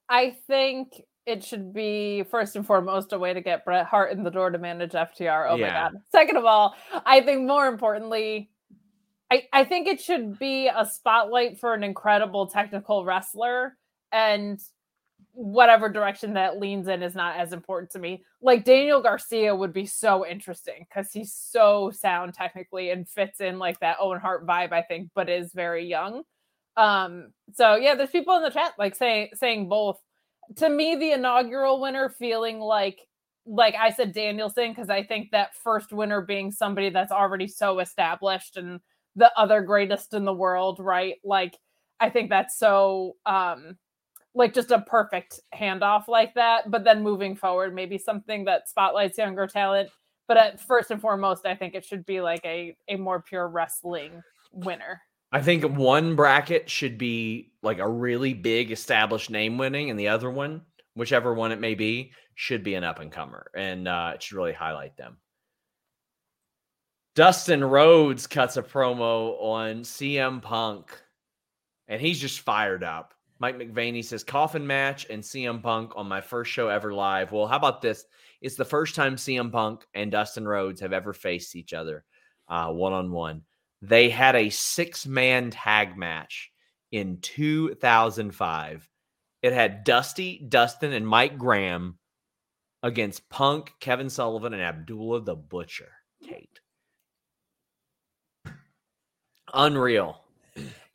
[0.07, 0.93] I think
[1.25, 4.51] it should be first and foremost a way to get Bret Hart in the door
[4.51, 5.47] to manage FTR.
[5.49, 5.67] Oh yeah.
[5.67, 5.93] my god.
[6.11, 8.49] Second of all, I think more importantly,
[9.31, 13.75] I, I think it should be a spotlight for an incredible technical wrestler
[14.11, 14.59] and
[15.31, 18.23] whatever direction that leans in is not as important to me.
[18.41, 23.59] Like Daniel Garcia would be so interesting because he's so sound technically and fits in
[23.59, 26.21] like that Owen Hart vibe, I think, but is very young.
[26.77, 29.99] Um, so yeah, there's people in the chat like saying saying both
[30.57, 32.99] to me the inaugural winner feeling like
[33.45, 37.79] like I said Danielson because I think that first winner being somebody that's already so
[37.79, 38.79] established and
[39.15, 41.15] the other greatest in the world, right?
[41.23, 41.57] Like
[41.99, 43.77] I think that's so um
[44.33, 46.69] like just a perfect handoff like that.
[46.69, 49.89] But then moving forward, maybe something that spotlights younger talent.
[50.27, 53.47] But at first and foremost, I think it should be like a a more pure
[53.47, 55.01] wrestling winner.
[55.31, 60.07] I think one bracket should be like a really big established name winning, and the
[60.07, 60.61] other one,
[60.93, 64.37] whichever one it may be, should be an up and comer, and uh, it should
[64.37, 65.17] really highlight them.
[67.15, 70.91] Dustin Rhodes cuts a promo on CM Punk,
[71.87, 73.13] and he's just fired up.
[73.39, 77.31] Mike McVaney says coffin match and CM Punk on my first show ever live.
[77.31, 78.05] Well, how about this?
[78.41, 82.05] It's the first time CM Punk and Dustin Rhodes have ever faced each other
[82.47, 83.41] one on one.
[83.87, 86.51] They had a six man tag match
[86.91, 88.89] in 2005.
[89.43, 91.99] It had Dusty, Dustin, and Mike Graham
[92.81, 95.91] against Punk, Kevin Sullivan, and Abdullah the Butcher.
[96.23, 96.59] Kate.
[99.53, 100.19] Unreal.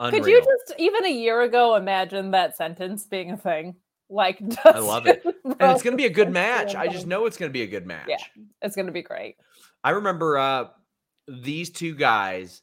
[0.00, 0.24] Unreal.
[0.24, 3.76] Could you just even a year ago imagine that sentence being a thing?
[4.08, 5.22] Like Dustin I love it.
[5.44, 6.74] and it's gonna be a good match.
[6.74, 8.08] I just know it's gonna be a good match.
[8.08, 8.24] Yeah,
[8.62, 9.36] it's gonna be great.
[9.84, 10.64] I remember uh
[11.28, 12.62] these two guys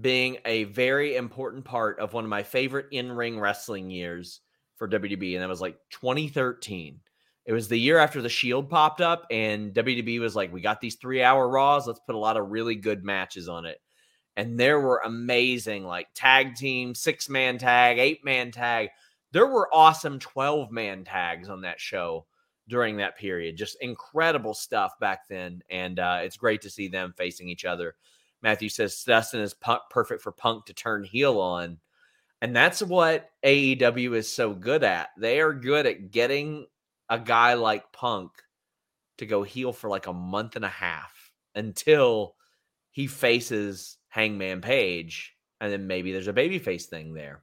[0.00, 4.40] being a very important part of one of my favorite in-ring wrestling years
[4.76, 7.00] for WWE, and that was like 2013.
[7.46, 10.80] It was the year after the Shield popped up, and WWE was like, "We got
[10.80, 11.86] these three-hour Raws.
[11.86, 13.80] Let's put a lot of really good matches on it."
[14.36, 18.90] And there were amazing like tag team, six-man tag, eight-man tag.
[19.32, 22.26] There were awesome 12-man tags on that show
[22.68, 23.56] during that period.
[23.56, 27.94] Just incredible stuff back then, and uh, it's great to see them facing each other.
[28.42, 29.54] Matthew says Dustin is
[29.90, 31.78] perfect for Punk to turn heel on.
[32.42, 35.08] And that's what AEW is so good at.
[35.18, 36.66] They are good at getting
[37.08, 38.30] a guy like Punk
[39.18, 42.34] to go heel for like a month and a half until
[42.90, 45.34] he faces Hangman Page.
[45.60, 47.42] And then maybe there's a babyface thing there.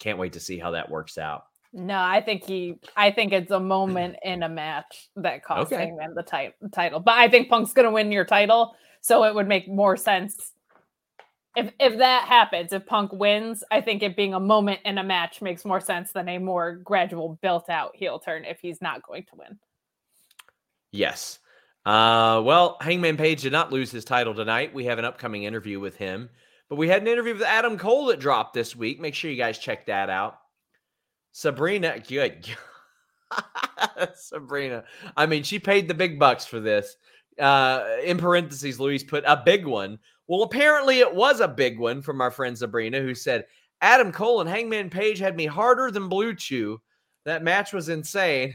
[0.00, 1.44] Can't wait to see how that works out.
[1.74, 2.74] No, I think he.
[2.96, 5.86] I think it's a moment in a match that costs okay.
[5.86, 7.00] Hangman the tit- title.
[7.00, 8.74] But I think Punk's going to win your title.
[9.02, 10.52] So it would make more sense
[11.56, 15.04] if if that happens, if Punk wins, I think it being a moment in a
[15.04, 19.02] match makes more sense than a more gradual built out heel turn if he's not
[19.02, 19.58] going to win.
[20.92, 21.38] Yes.
[21.84, 24.72] Uh, well, Hangman Page did not lose his title tonight.
[24.72, 26.30] We have an upcoming interview with him,
[26.68, 29.00] but we had an interview with Adam Cole that dropped this week.
[29.00, 30.38] Make sure you guys check that out.
[31.32, 32.48] Sabrina, good.
[34.14, 34.84] Sabrina.
[35.16, 36.96] I mean, she paid the big bucks for this
[37.38, 39.98] uh, in parentheses, Luis put a big one.
[40.28, 43.46] Well, apparently it was a big one from our friend Sabrina, who said,
[43.80, 46.80] Adam Cole and Hangman Page had me harder than Blue Chew.
[47.24, 48.54] That match was insane.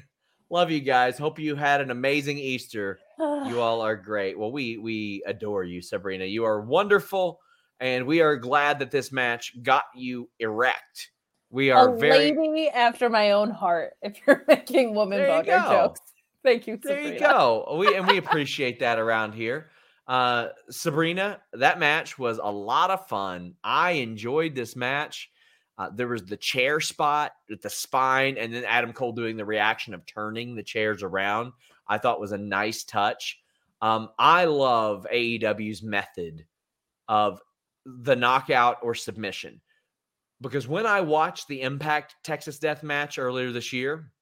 [0.49, 1.17] Love you guys.
[1.17, 2.99] Hope you had an amazing Easter.
[3.19, 4.39] you all are great.
[4.39, 6.23] Well, we we adore you, Sabrina.
[6.23, 7.41] You are wonderful,
[7.81, 11.11] and we are glad that this match got you erect.
[11.49, 13.93] We are a very after my own heart.
[14.01, 16.01] If you're making woman boner jokes.
[16.47, 16.77] Thank you.
[16.77, 17.75] There you go.
[17.77, 19.69] We and we appreciate that around here.
[20.07, 23.55] Uh, Sabrina, that match was a lot of fun.
[23.65, 25.29] I enjoyed this match.
[25.77, 29.43] Uh, there was the chair spot with the spine, and then Adam Cole doing the
[29.43, 31.51] reaction of turning the chairs around.
[31.85, 33.41] I thought was a nice touch.
[33.81, 36.45] Um, I love AEW's method
[37.09, 37.41] of
[37.85, 39.59] the knockout or submission.
[40.39, 44.13] Because when I watched the Impact Texas Death Match earlier this year,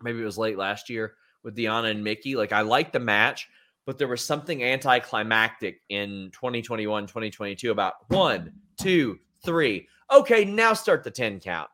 [0.00, 2.36] maybe it was late last year with Deonna and Mickey.
[2.36, 3.48] like I liked the match,
[3.86, 9.88] but there was something anticlimactic in 2021, 2022 about one, two, three.
[10.10, 11.68] Okay, now start the 10 count.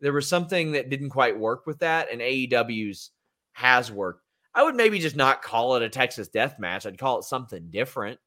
[0.00, 3.10] There was something that didn't quite work with that, and AEW's
[3.52, 4.22] has worked.
[4.54, 6.86] I would maybe just not call it a Texas death match.
[6.86, 8.20] I'd call it something different.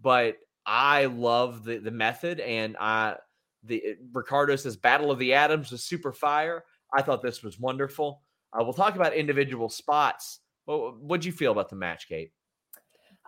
[0.00, 3.16] But I love the the method, and I
[3.62, 6.64] the Ricardo says Battle of the Atoms was super fire.
[6.92, 8.22] I thought this was wonderful.
[8.52, 10.40] Uh, we'll talk about individual spots.
[10.64, 12.32] What what'd you feel about the match, Kate?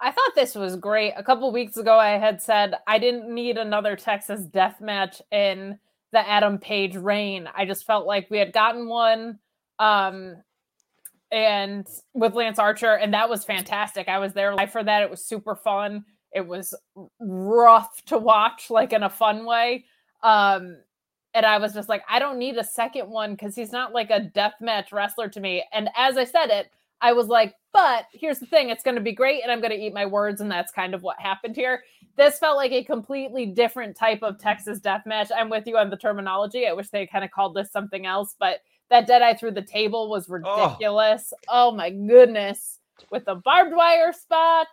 [0.01, 1.13] I thought this was great.
[1.17, 5.79] A couple weeks ago, I had said I didn't need another Texas death match in
[6.13, 7.49] the Adam Page reign.
[7.57, 9.39] I just felt like we had gotten one
[9.79, 10.37] um
[11.31, 14.09] and with Lance Archer, and that was fantastic.
[14.09, 15.03] I was there live for that.
[15.03, 16.05] It was super fun.
[16.35, 16.75] It was
[17.21, 19.87] rough to watch, like in a fun way.
[20.23, 20.77] Um,
[21.35, 24.11] and I was just like, I don't need a second one because he's not like
[24.11, 25.65] a death match wrestler to me.
[25.73, 29.01] And as I said it, I was like, but here's the thing, it's going to
[29.01, 31.57] be great, and I'm going to eat my words, and that's kind of what happened
[31.57, 31.83] here.
[32.17, 35.31] This felt like a completely different type of Texas death match.
[35.35, 36.67] I'm with you on the terminology.
[36.69, 40.11] I wish they kind of called this something else, but that Deadeye through the table
[40.11, 41.33] was ridiculous.
[41.49, 42.79] Oh, oh my goodness.
[43.11, 44.69] With the barbed wire spot,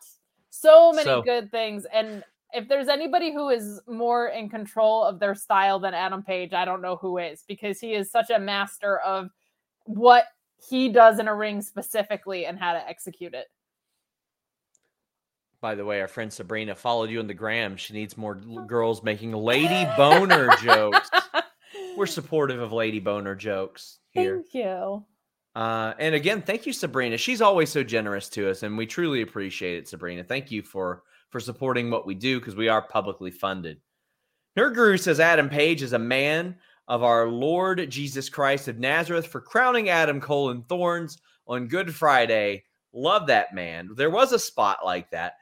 [0.50, 1.86] so many so, good things.
[1.91, 6.53] And if there's anybody who is more in control of their style than Adam Page,
[6.53, 9.29] I don't know who is because he is such a master of
[9.85, 10.25] what
[10.57, 13.47] he does in a ring specifically and how to execute it.
[15.62, 17.75] By the way, our friend Sabrina followed you on the gram.
[17.75, 21.09] She needs more girls making lady boner jokes.
[21.97, 24.38] We're supportive of lady boner jokes here.
[24.38, 25.03] Thank you.
[25.55, 27.17] Uh, and again, thank you, Sabrina.
[27.17, 30.23] She's always so generous to us, and we truly appreciate it, Sabrina.
[30.23, 33.79] Thank you for for supporting what we do because we are publicly funded.
[34.57, 36.55] Nerd Guru says Adam Page is a man
[36.87, 41.93] of our Lord Jesus Christ of Nazareth for crowning Adam Cole and Thorns on Good
[41.93, 42.63] Friday.
[42.93, 43.89] Love that man.
[43.95, 45.33] There was a spot like that.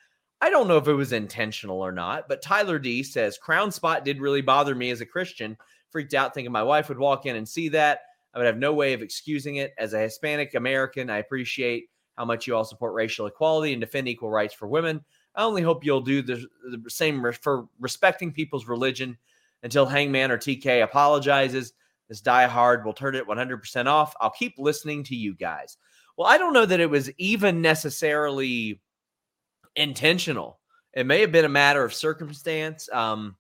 [0.42, 4.06] I don't know if it was intentional or not, but Tyler D says crown spot
[4.06, 5.58] did really bother me as a Christian.
[5.90, 8.02] Freaked out thinking my wife would walk in and see that.
[8.34, 9.74] I would have no way of excusing it.
[9.80, 11.86] As a Hispanic American, I appreciate
[12.18, 15.04] how much you all support racial equality and defend equal rights for women.
[15.38, 19.18] I only hope you'll do the, the same for respecting people's religion
[19.62, 21.74] until Hangman or TK apologizes.
[22.10, 24.16] This die hard will turn it 100% off.
[24.20, 25.78] I'll keep listening to you guys.
[26.18, 28.82] Well, I don't know that it was even necessarily
[29.76, 30.60] intentional.
[30.94, 32.90] It may have been a matter of circumstance.
[32.92, 33.36] Um,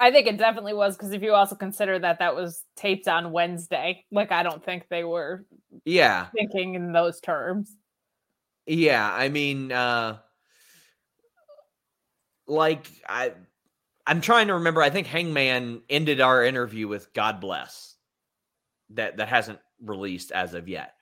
[0.00, 3.32] I think it definitely was because if you also consider that that was taped on
[3.32, 5.44] Wednesday, like I don't think they were,
[5.84, 7.76] yeah, thinking in those terms.
[8.66, 10.18] Yeah, I mean, uh,
[12.46, 13.32] like I
[14.06, 14.82] I'm trying to remember.
[14.82, 17.94] I think Hangman ended our interview with God bless.
[18.90, 20.94] That that hasn't released as of yet.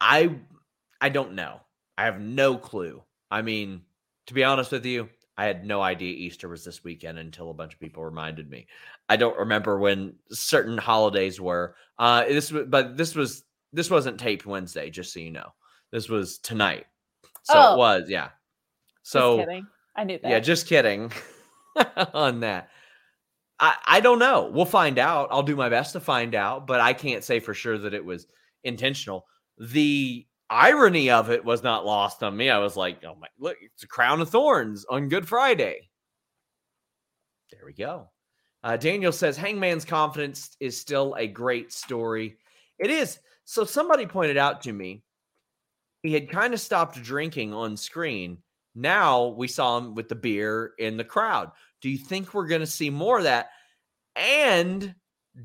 [0.00, 0.38] I
[1.00, 1.60] I don't know.
[1.96, 3.02] I have no clue.
[3.30, 3.82] I mean,
[4.26, 7.54] to be honest with you, I had no idea Easter was this weekend until a
[7.54, 8.66] bunch of people reminded me.
[9.08, 11.76] I don't remember when certain holidays were.
[11.98, 15.52] Uh this but this was this wasn't taped Wednesday, just so you know.
[15.92, 16.86] This was tonight.
[17.44, 17.74] So oh.
[17.74, 18.30] it was, yeah.
[19.02, 19.44] So
[19.96, 20.30] I knew that.
[20.30, 21.12] Yeah, just kidding
[22.14, 22.68] on that.
[23.60, 24.50] I, I don't know.
[24.52, 25.28] We'll find out.
[25.30, 28.04] I'll do my best to find out, but I can't say for sure that it
[28.04, 28.26] was
[28.64, 29.26] intentional.
[29.58, 32.50] The irony of it was not lost on me.
[32.50, 35.88] I was like, oh my, look, it's a crown of thorns on Good Friday.
[37.50, 38.10] There we go.
[38.64, 42.36] Uh, Daniel says Hangman's confidence is still a great story.
[42.78, 43.18] It is.
[43.44, 45.02] So somebody pointed out to me
[46.02, 48.38] he had kind of stopped drinking on screen
[48.74, 51.50] now we saw him with the beer in the crowd.
[51.80, 53.50] Do you think we're going to see more of that?
[54.16, 54.94] And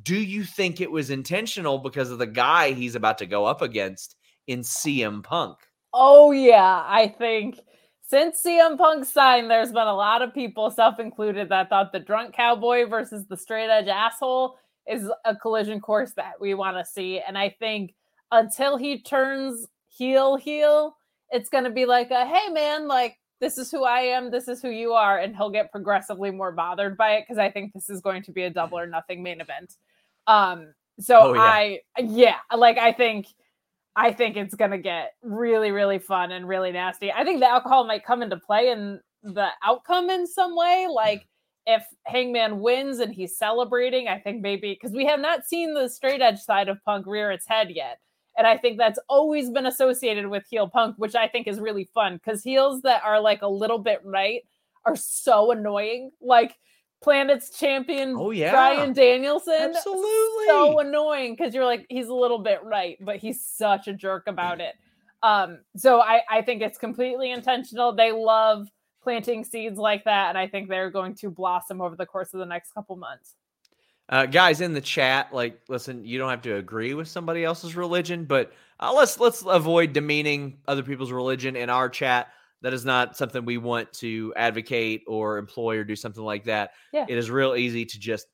[0.04, 3.62] do you think it was intentional because of the guy he's about to go up
[3.62, 4.16] against
[4.48, 5.58] in CM Punk?
[5.94, 6.84] Oh, yeah.
[6.86, 7.60] I think
[8.02, 12.00] since CM Punk signed, there's been a lot of people, self included, that thought the
[12.00, 16.86] drunk cowboy versus the straight edge asshole is a collision course that we want to
[16.86, 17.19] see.
[17.19, 17.94] And I think
[18.32, 20.96] until he turns heel, heel,
[21.32, 24.48] it's going to be like a hey man like this is who i am this
[24.48, 27.73] is who you are and he'll get progressively more bothered by it because i think
[27.73, 29.75] this is going to be a double or nothing main event.
[30.25, 31.42] Um so oh, yeah.
[31.42, 33.28] i yeah like i think
[33.96, 37.12] i think it's going to get really really fun and really nasty.
[37.12, 41.28] I think the alcohol might come into play in the outcome in some way like
[41.65, 45.90] if hangman wins and he's celebrating i think maybe because we have not seen the
[45.90, 48.00] straight edge side of punk rear its head yet
[48.38, 51.85] and I think that's always been associated with heel punk, which I think is really
[51.94, 54.44] fun because heels that are like a little bit right
[54.85, 56.12] are so annoying.
[56.21, 56.56] Like
[57.04, 58.52] Planet's champion Oh, yeah.
[58.52, 59.73] Bryan Danielson.
[59.75, 60.46] Absolutely.
[60.48, 64.27] So annoying because you're like, he's a little bit right, but he's such a jerk
[64.27, 64.75] about it.
[65.23, 67.94] Um, so I, I think it's completely intentional.
[67.94, 68.67] They love
[69.02, 72.40] planting seeds like that, and I think they're going to blossom over the course of
[72.40, 73.35] the next couple months.
[74.10, 77.76] Uh, guys in the chat, like, listen, you don't have to agree with somebody else's
[77.76, 82.30] religion, but uh, let's let's avoid demeaning other people's religion in our chat.
[82.62, 86.72] That is not something we want to advocate or employ or do something like that.
[86.92, 87.06] Yeah.
[87.08, 88.28] It is real easy to just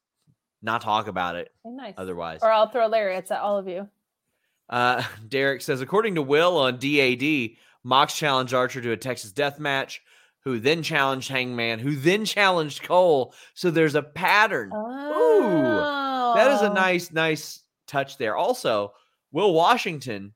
[0.62, 1.94] not talk about it nice.
[1.98, 2.40] otherwise.
[2.42, 3.90] Or I'll throw lariats at all of you.
[4.70, 9.60] Uh, Derek says, according to Will on DAD, Mox challenged Archer to a Texas death
[9.60, 10.02] match,
[10.46, 13.34] who then challenged Hangman, who then challenged Cole.
[13.54, 14.72] So there's a pattern.
[14.74, 18.36] Oh, That is a nice, nice touch there.
[18.36, 18.94] Also,
[19.32, 20.34] Will Washington,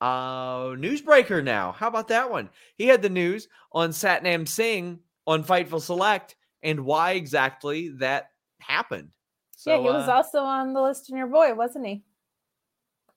[0.00, 1.72] uh, newsbreaker now.
[1.72, 2.50] How about that one?
[2.76, 9.10] He had the news on Satnam Singh on Fightful Select and why exactly that happened.
[9.56, 12.02] So, yeah, he was uh, also on the list in your boy, wasn't he?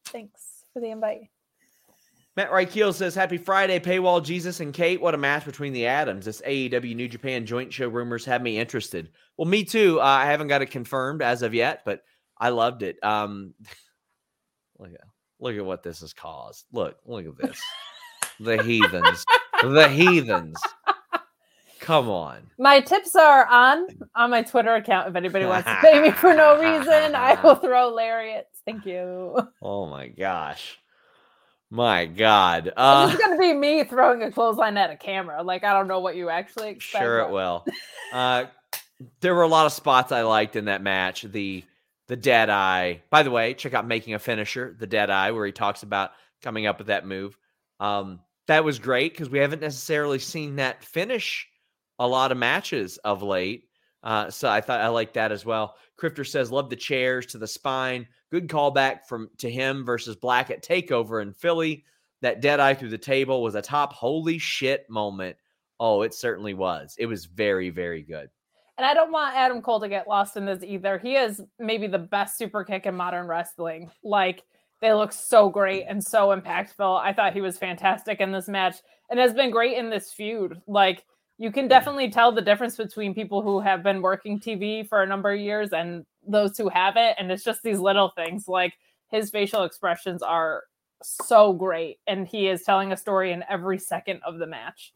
[0.05, 1.29] Thanks for the invite.
[2.35, 4.99] Matt Reichel says, Happy Friday, Paywall Jesus and Kate.
[4.99, 6.25] What a match between the Adams.
[6.25, 9.09] This AEW New Japan joint show rumors have me interested.
[9.37, 9.99] Well, me too.
[9.99, 12.01] Uh, I haven't got it confirmed as of yet, but
[12.37, 12.97] I loved it.
[13.03, 13.53] Um,
[14.79, 15.01] look at
[15.39, 16.65] look at what this has caused.
[16.71, 17.61] Look, look at this.
[18.39, 19.23] the heathens.
[19.61, 20.57] The heathens.
[21.79, 22.49] Come on.
[22.57, 25.09] My tips are on on my Twitter account.
[25.09, 28.61] If anybody wants to pay me for no reason, I will throw lariats.
[28.65, 29.37] Thank you.
[29.61, 30.79] Oh my gosh.
[31.73, 32.65] My God.
[32.65, 35.41] this Uh, is gonna be me throwing a clothesline at a camera.
[35.41, 37.03] Like I don't know what you actually expect.
[37.03, 37.65] Sure, it will.
[38.13, 38.45] Uh,
[39.21, 41.23] there were a lot of spots I liked in that match.
[41.23, 41.63] The
[42.09, 43.01] the dead eye.
[43.09, 46.11] By the way, check out making a finisher, the dead eye, where he talks about
[46.43, 47.35] coming up with that move.
[47.79, 51.47] Um, that was great because we haven't necessarily seen that finish
[51.97, 53.67] a lot of matches of late.
[54.03, 55.75] Uh, so I thought I liked that as well.
[55.99, 60.49] Crifter says, "Love the chairs to the spine." Good callback from to him versus Black
[60.49, 61.85] at Takeover in Philly.
[62.23, 65.37] That dead eye through the table was a top holy shit moment.
[65.79, 66.95] Oh, it certainly was.
[66.97, 68.31] It was very, very good.
[68.79, 70.97] And I don't want Adam Cole to get lost in this either.
[70.97, 73.91] He is maybe the best super kick in modern wrestling.
[74.03, 74.41] Like
[74.81, 76.99] they look so great and so impactful.
[77.01, 78.77] I thought he was fantastic in this match
[79.11, 80.59] and has been great in this feud.
[80.65, 81.03] Like
[81.37, 85.07] you can definitely tell the difference between people who have been working TV for a
[85.07, 87.15] number of years and those who have it.
[87.17, 88.73] And it's just these little things like
[89.09, 90.63] his facial expressions are
[91.01, 91.99] so great.
[92.07, 94.93] And he is telling a story in every second of the match.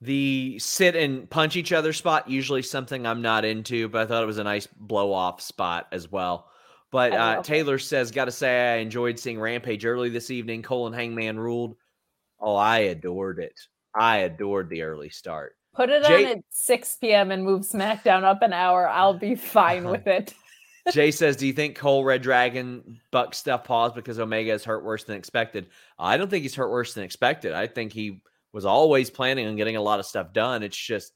[0.00, 4.24] The sit and punch each other spot usually something I'm not into, but I thought
[4.24, 6.48] it was a nice blow off spot as well.
[6.90, 7.42] But uh.
[7.42, 10.62] Taylor says, "Got to say, I enjoyed seeing Rampage early this evening.
[10.62, 11.76] Cole and Hangman ruled.
[12.40, 13.58] Oh, I adored it.
[13.94, 15.56] I adored the early start.
[15.74, 17.30] Put it Jay- on at 6 p.m.
[17.30, 18.86] and move SmackDown up an hour.
[18.88, 20.34] I'll be fine with it.
[20.92, 24.84] Jay says, "Do you think Cole Red Dragon Buck stuff paused because Omega is hurt
[24.84, 25.68] worse than expected?
[25.98, 27.52] I don't think he's hurt worse than expected.
[27.52, 28.20] I think he
[28.52, 30.62] was always planning on getting a lot of stuff done.
[30.64, 31.12] It's just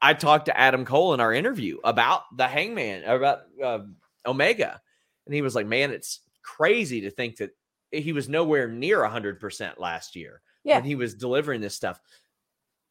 [0.00, 3.80] I talked to Adam Cole in our interview about the Hangman about uh,
[4.26, 4.80] Omega,
[5.26, 7.50] and he was like, "Man, it's crazy to think that
[7.92, 10.76] he was nowhere near hundred percent last year Yeah.
[10.76, 12.00] when he was delivering this stuff.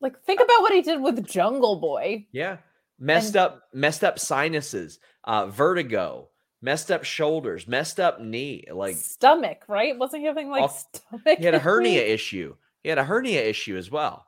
[0.03, 2.27] Like, think about what he did with Jungle Boy.
[2.31, 2.57] Yeah.
[2.99, 6.29] Messed And- up, messed up sinuses, uh, vertigo,
[6.61, 8.65] messed up shoulders, messed up knee.
[8.71, 9.97] Like stomach, right?
[9.97, 11.39] Wasn't he having like all- stomach?
[11.39, 12.55] he had a hernia issue.
[12.83, 14.25] He had a hernia issue as well.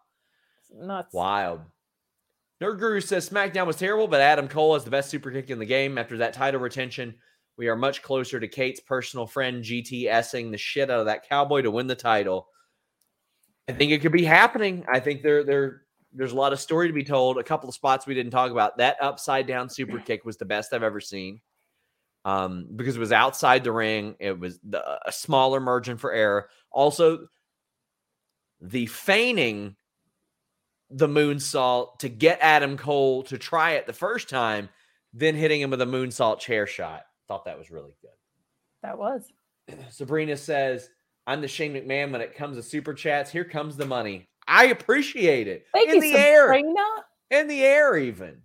[0.73, 1.13] Nuts.
[1.13, 1.61] Wild.
[2.61, 5.59] Nerd Guru says SmackDown was terrible, but Adam Cole is the best super kick in
[5.59, 5.97] the game.
[5.97, 7.15] After that title retention,
[7.57, 11.61] we are much closer to Kate's personal friend GTSing the shit out of that cowboy
[11.63, 12.47] to win the title.
[13.67, 14.85] I think it could be happening.
[14.87, 15.81] I think there there
[16.13, 17.37] there's a lot of story to be told.
[17.37, 18.77] A couple of spots we didn't talk about.
[18.77, 21.41] That upside down super kick was the best I've ever seen.
[22.23, 24.15] Um, because it was outside the ring.
[24.19, 26.49] It was the, a smaller margin for error.
[26.71, 27.27] Also,
[28.61, 29.75] the feigning
[30.89, 34.69] the moonsault to get Adam Cole to try it the first time,
[35.13, 37.03] then hitting him with a moonsault chair shot.
[37.27, 38.11] Thought that was really good.
[38.81, 39.27] That was.
[39.89, 40.89] Sabrina says,
[41.27, 43.31] I'm the Shane McMahon when it comes to super chats.
[43.31, 44.27] Here comes the money.
[44.47, 45.65] I appreciate it.
[45.73, 46.47] Thank in you, the air.
[46.47, 46.79] Sabrina.
[47.31, 48.41] In the air, even.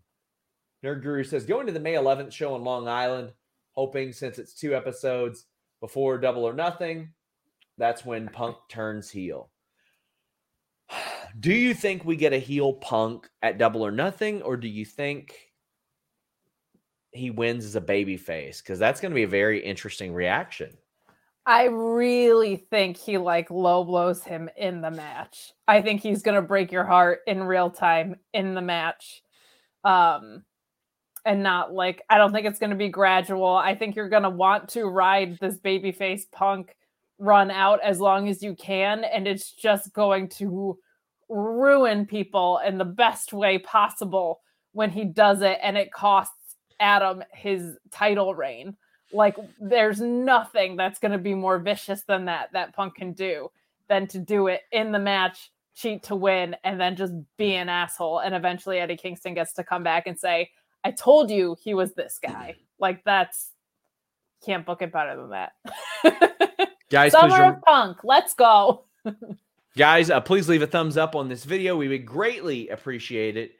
[0.84, 3.32] Nerd Guru says, going to the May 11th show on Long Island,
[3.72, 5.44] hoping since it's two episodes
[5.80, 7.10] before Double or Nothing,
[7.76, 9.50] that's when Punk turns heel.
[11.40, 14.84] Do you think we get a heel Punk at Double or Nothing, or do you
[14.84, 15.52] think
[17.12, 18.60] he wins as a baby face?
[18.60, 20.76] Because that's going to be a very interesting reaction.
[21.46, 25.52] I really think he like low blows him in the match.
[25.66, 29.22] I think he's gonna break your heart in real time in the match.
[29.84, 30.44] Um,
[31.24, 33.54] and not like I don't think it's to be gradual.
[33.54, 36.74] I think you're to want to ride this babyface punk
[37.18, 40.78] run out as long as you can and it's just going to
[41.28, 44.40] ruin people in the best way possible
[44.72, 48.74] when he does it and it costs Adam his title reign.
[49.12, 53.50] Like there's nothing that's going to be more vicious than that that Punk can do
[53.88, 57.68] than to do it in the match, cheat to win and then just be an
[57.68, 60.50] asshole and eventually Eddie Kingston gets to come back and say,
[60.84, 63.50] "I told you he was this guy." Like that's
[64.42, 66.70] can't book it better than that.
[66.90, 68.84] Guys, Summer of Punk, let's go.
[69.76, 71.76] Guys, uh, please leave a thumbs up on this video.
[71.76, 73.52] We would greatly appreciate it.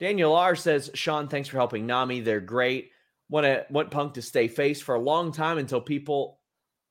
[0.00, 2.20] Daniel R says, Sean, thanks for helping Nami.
[2.20, 2.92] They're great.
[3.30, 6.38] Want to want Punk to stay face for a long time until people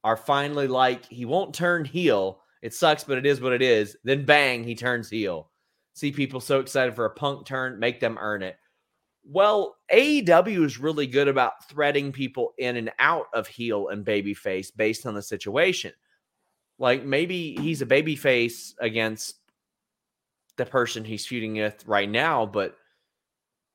[0.03, 2.41] are finally like, he won't turn heel.
[2.61, 3.97] It sucks, but it is what it is.
[4.03, 5.49] Then bang, he turns heel.
[5.93, 8.57] See people so excited for a Punk turn, make them earn it.
[9.23, 14.67] Well, AEW is really good about threading people in and out of heel and babyface
[14.75, 15.91] based on the situation.
[16.79, 19.35] Like maybe he's a baby face against
[20.55, 22.77] the person he's feuding with right now, but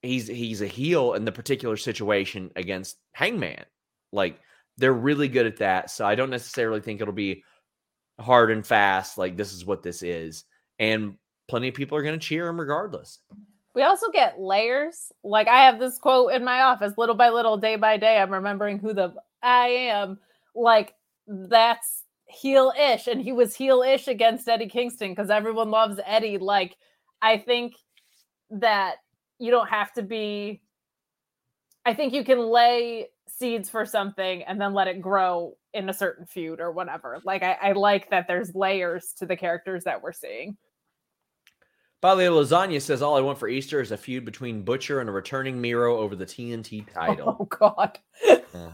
[0.02, 3.64] he's he's a heel in the particular situation against Hangman.
[4.12, 4.38] Like
[4.76, 5.90] they're really good at that.
[5.90, 7.44] So I don't necessarily think it'll be
[8.20, 9.16] hard and fast.
[9.16, 10.44] Like this is what this is,
[10.78, 11.14] and
[11.48, 13.18] plenty of people are going to cheer him regardless.
[13.74, 15.12] We also get layers.
[15.24, 18.18] Like I have this quote in my office, little by little, day by day.
[18.18, 20.18] I'm remembering who the I am.
[20.54, 20.94] Like
[21.26, 26.38] that's heel ish, and he was heel ish against Eddie Kingston because everyone loves Eddie.
[26.38, 26.76] Like,
[27.20, 27.74] I think
[28.50, 28.96] that
[29.38, 30.62] you don't have to be,
[31.84, 35.94] I think you can lay seeds for something and then let it grow in a
[35.94, 37.20] certain feud or whatever.
[37.24, 40.56] Like, I, I like that there's layers to the characters that we're seeing.
[42.00, 45.12] Bali Lasagna says, All I want for Easter is a feud between Butcher and a
[45.12, 47.36] returning Miro over the TNT title.
[47.40, 47.98] Oh, God.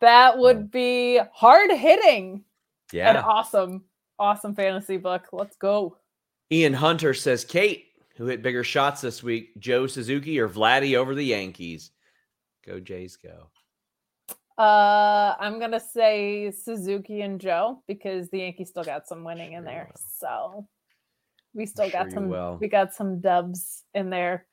[0.00, 2.44] That would be hard hitting.
[2.92, 3.10] Yeah.
[3.10, 3.84] An awesome,
[4.18, 5.26] awesome fantasy book.
[5.32, 5.96] Let's go.
[6.50, 7.86] Ian Hunter says, Kate,
[8.20, 11.90] who hit bigger shots this week, Joe Suzuki or Vladdy over the Yankees?
[12.66, 13.48] Go Jays, go.
[14.62, 19.64] Uh, I'm gonna say Suzuki and Joe because the Yankees still got some winning in
[19.64, 19.90] there.
[20.18, 20.68] So
[21.54, 22.28] we still got sure some.
[22.28, 22.58] will.
[22.60, 24.44] We got some dubs in there,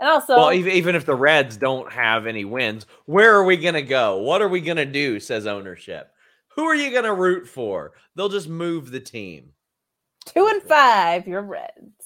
[0.00, 3.58] and also well, even, even if the Reds don't have any wins, where are we
[3.58, 4.16] going to go?
[4.16, 5.20] What are we going to do?
[5.20, 6.10] Says ownership.
[6.56, 7.92] Who are you going to root for?
[8.16, 9.52] They'll just move the team.
[10.24, 11.28] two and five.
[11.28, 11.99] You're Reds.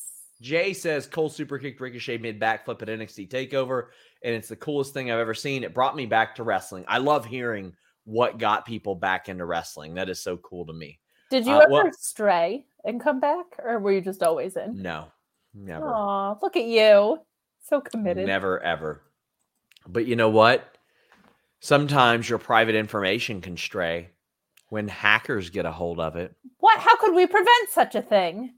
[0.45, 3.87] Jay says Cole super kicked Ricochet mid backflip at NXT Takeover,
[4.23, 5.65] and it's the coolest thing I've ever seen.
[5.65, 6.85] It brought me back to wrestling.
[6.87, 7.73] I love hearing
[8.05, 9.95] what got people back into wrestling.
[9.95, 11.01] That is so cool to me.
[11.31, 14.83] Did you Uh, ever well- stray and come back, or were you just always in?
[14.83, 15.07] No,
[15.55, 15.89] never.
[15.89, 17.21] Aw, look at you,
[17.63, 18.27] so committed.
[18.27, 19.01] Never ever.
[19.87, 20.77] But you know what?
[21.61, 24.11] Sometimes your private information can stray
[24.69, 26.35] when hackers get a hold of it.
[26.59, 26.79] What?
[26.81, 28.53] How could we prevent such a thing?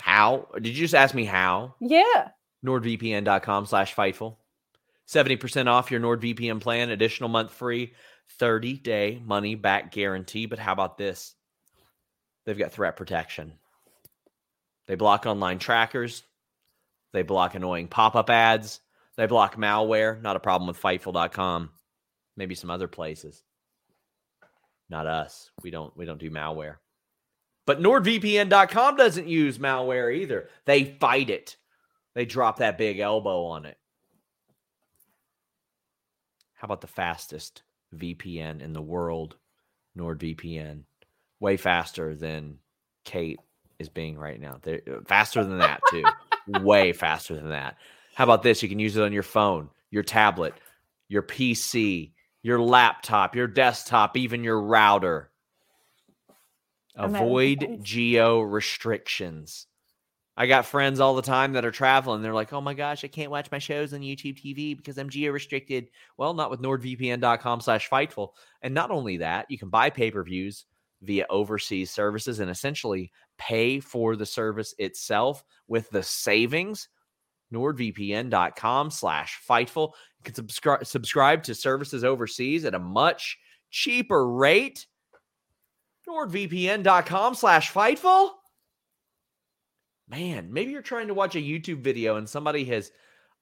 [0.00, 0.48] How?
[0.54, 1.74] Did you just ask me how?
[1.80, 2.28] Yeah.
[2.64, 4.36] NordVPN.com slash Fightful.
[5.08, 7.94] 70% off your NordVPN plan, additional month free,
[8.38, 10.46] 30 day money back guarantee.
[10.46, 11.34] But how about this?
[12.46, 13.54] They've got threat protection.
[14.86, 16.22] They block online trackers.
[17.12, 18.80] They block annoying pop up ads.
[19.16, 20.20] They block malware.
[20.22, 21.70] Not a problem with Fightful.com.
[22.36, 23.42] Maybe some other places.
[24.88, 25.50] Not us.
[25.62, 26.76] We don't we don't do malware.
[27.70, 30.48] But NordVPN.com doesn't use malware either.
[30.64, 31.56] They fight it.
[32.16, 33.78] They drop that big elbow on it.
[36.54, 37.62] How about the fastest
[37.94, 39.36] VPN in the world?
[39.96, 40.82] NordVPN.
[41.38, 42.58] Way faster than
[43.04, 43.38] Kate
[43.78, 44.58] is being right now.
[44.60, 46.02] They're faster than that, too.
[46.64, 47.76] Way faster than that.
[48.16, 48.64] How about this?
[48.64, 50.54] You can use it on your phone, your tablet,
[51.06, 52.10] your PC,
[52.42, 55.29] your laptop, your desktop, even your router.
[56.96, 59.66] Avoid geo restrictions.
[60.36, 62.22] I got friends all the time that are traveling.
[62.22, 65.10] They're like, oh my gosh, I can't watch my shows on YouTube TV because I'm
[65.10, 65.90] geo restricted.
[66.16, 68.30] Well, not with nordvpn.com slash fightful.
[68.62, 70.64] And not only that, you can buy pay per views
[71.02, 76.88] via overseas services and essentially pay for the service itself with the savings.
[77.52, 79.92] NordVPN.com slash fightful.
[80.18, 83.38] You can subscribe subscribe to services overseas at a much
[83.70, 84.86] cheaper rate.
[86.10, 88.30] NordVPN.com slash fightful.
[90.08, 92.90] Man, maybe you're trying to watch a YouTube video and somebody has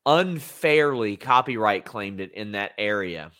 [0.05, 3.31] unfairly copyright claimed it in that area.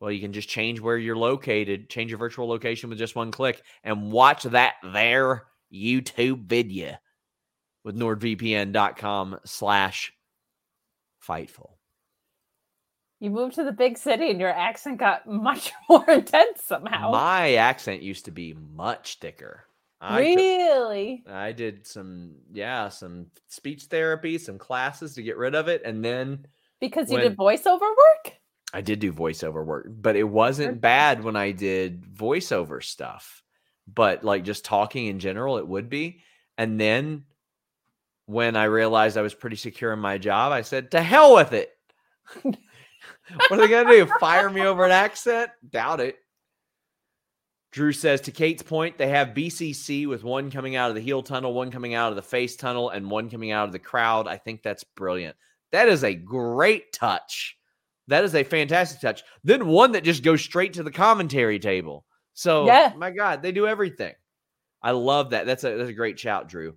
[0.00, 3.30] Well, you can just change where you're located, change your virtual location with just one
[3.30, 6.96] click, and watch that there YouTube video
[7.84, 10.12] with NordVPN.com slash
[11.26, 11.75] Fightful.
[13.20, 17.10] You moved to the big city and your accent got much more intense somehow.
[17.12, 19.64] My accent used to be much thicker.
[20.00, 21.24] I took- really?
[21.26, 26.04] I did some, yeah, some speech therapy, some classes to get rid of it, and
[26.04, 26.46] then
[26.80, 28.34] Because you when- did voiceover work?
[28.74, 33.42] I did do voiceover work, but it wasn't bad when I did voiceover stuff.
[33.86, 36.20] But like just talking in general, it would be.
[36.58, 37.24] And then
[38.26, 41.52] when I realized I was pretty secure in my job, I said, "To hell with
[41.52, 41.70] it."
[43.48, 44.06] what are they gonna do?
[44.20, 45.50] Fire me over an accent?
[45.68, 46.16] Doubt it.
[47.72, 51.22] Drew says to Kate's point, they have BCC with one coming out of the heel
[51.22, 54.26] tunnel, one coming out of the face tunnel, and one coming out of the crowd.
[54.26, 55.36] I think that's brilliant.
[55.72, 57.56] That is a great touch.
[58.08, 59.24] That is a fantastic touch.
[59.44, 62.06] Then one that just goes straight to the commentary table.
[62.34, 62.92] So, Yeah.
[62.96, 64.14] my God, they do everything.
[64.82, 65.44] I love that.
[65.46, 66.76] That's a that's a great shout, Drew.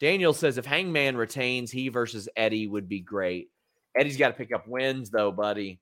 [0.00, 3.50] Daniel says if Hangman retains, he versus Eddie would be great.
[3.96, 5.80] Eddie's got to pick up wins, though, buddy.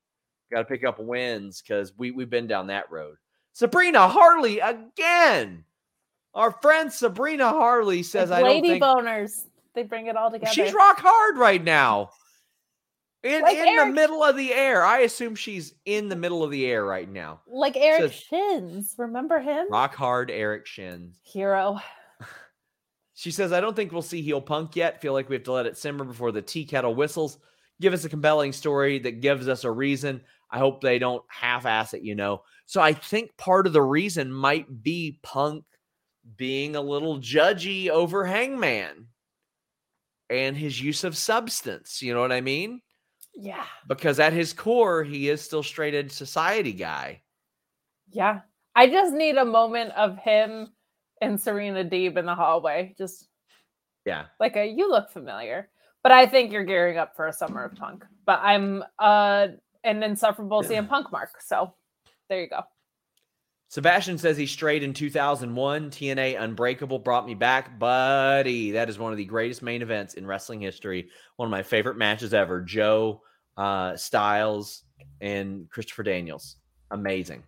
[0.52, 3.16] Got to pick up wins because we we've been down that road.
[3.54, 5.64] Sabrina Harley again.
[6.34, 9.46] Our friend Sabrina Harley says Like I don't lady think boners.
[9.74, 10.52] They bring it all together.
[10.52, 12.10] she's rock hard right now.
[13.22, 14.82] In, Like in the middle of the air.
[14.84, 17.40] I assume she's in the middle of the air right now.
[17.46, 18.94] like Eric says- Shins.
[18.98, 19.66] Remember him?
[19.70, 21.18] Rock hard Eric Shins.
[21.22, 21.80] Hero.
[23.14, 25.00] She says, I don't think we'll see heel punk yet.
[25.00, 27.38] Feel like we have to let it simmer before the tea kettle whistles.
[27.80, 30.22] Give us a compelling story that gives us a reason.
[30.50, 32.42] I hope they don't half ass it, you know.
[32.66, 35.64] So I think part of the reason might be punk
[36.36, 39.08] being a little judgy over Hangman
[40.30, 42.02] and his use of substance.
[42.02, 42.80] You know what I mean?
[43.34, 43.64] Yeah.
[43.88, 47.22] Because at his core, he is still straight edge society guy.
[48.10, 48.40] Yeah.
[48.74, 50.68] I just need a moment of him
[51.20, 52.94] and Serena Deeb in the hallway.
[52.96, 53.28] Just
[54.04, 54.26] Yeah.
[54.38, 55.70] like a you look familiar.
[56.02, 58.04] But I think you're gearing up for a summer of punk.
[58.26, 59.48] But I'm uh
[59.84, 61.40] an insufferable CM Punk mark.
[61.40, 61.74] So
[62.28, 62.60] there you go.
[63.68, 65.90] Sebastian says he's straight in 2001.
[65.90, 68.72] TNA Unbreakable brought me back, buddy.
[68.72, 71.08] That is one of the greatest main events in wrestling history.
[71.36, 72.60] One of my favorite matches ever.
[72.60, 73.22] Joe
[73.56, 74.82] uh, Styles
[75.22, 76.56] and Christopher Daniels.
[76.90, 77.44] Amazing.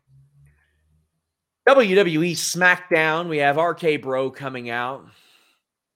[1.69, 3.29] WWE SmackDown.
[3.29, 5.07] We have RK Bro coming out.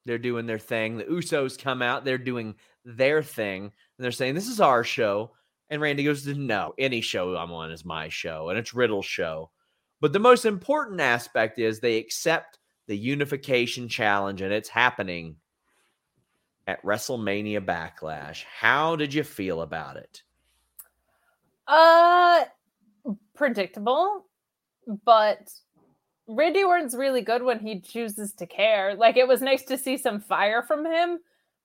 [0.08, 0.96] They're doing their thing.
[0.96, 2.02] The Usos come out.
[2.02, 3.64] They're doing their thing.
[3.64, 5.32] And they're saying, This is our show.
[5.68, 8.48] And Randy goes, No, any show I'm on is my show.
[8.48, 9.50] And it's Riddle's show.
[10.00, 15.36] But the most important aspect is they accept the unification challenge and it's happening
[16.66, 18.44] at WrestleMania Backlash.
[18.44, 20.22] How did you feel about it?
[21.66, 22.44] Uh
[23.34, 24.24] predictable,
[25.04, 25.50] but
[26.28, 28.94] Randy Orton's really good when he chooses to care.
[28.94, 31.18] Like it was nice to see some fire from him,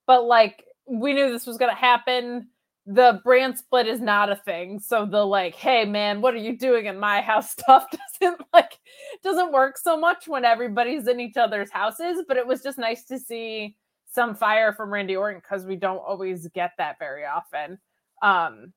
[0.08, 2.48] but like we knew this was gonna happen.
[2.86, 4.80] The brand split is not a thing.
[4.80, 7.88] So the like, hey man, what are you doing in my house stuff
[8.22, 8.80] doesn't like
[9.22, 12.24] doesn't work so much when everybody's in each other's houses.
[12.28, 13.76] But it was just nice to see
[14.12, 17.80] some fire from Randy Orton because we don't always get that very often.
[18.22, 18.72] Um,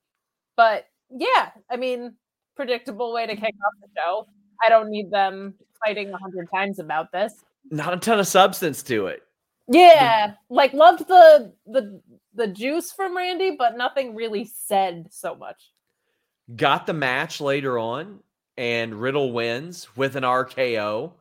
[0.57, 2.14] but yeah, I mean,
[2.57, 4.26] predictable way to kick off the show.
[4.64, 5.55] I don't need them
[5.85, 7.45] fighting a hundred times about this.
[7.70, 9.22] Not a ton of substance to it.
[9.68, 12.01] Yeah, like loved the the
[12.35, 15.72] the juice from Randy, but nothing really said so much.
[16.55, 18.20] Got the match later on,
[18.57, 21.12] and Riddle wins with an RKO.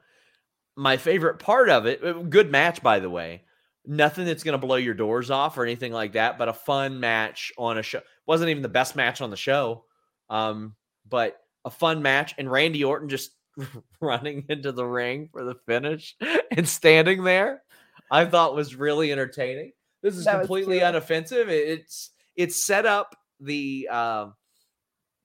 [0.76, 3.42] My favorite part of it, uh, good match, by the way.
[3.88, 7.00] Nothing that's going to blow your doors off or anything like that, but a fun
[7.00, 8.02] match on a show.
[8.28, 9.86] Wasn't even the best match on the show,
[10.30, 10.76] um,
[11.08, 12.36] but a fun match.
[12.38, 13.32] And Randy Orton just
[14.02, 16.16] running into the ring for the finish
[16.52, 17.64] and standing there,
[18.12, 19.72] I thought was really entertaining.
[20.02, 21.48] This is That completely unoffensive.
[21.48, 24.28] It's it's set up the uh,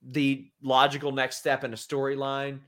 [0.02, 2.60] the logical next step in a storyline.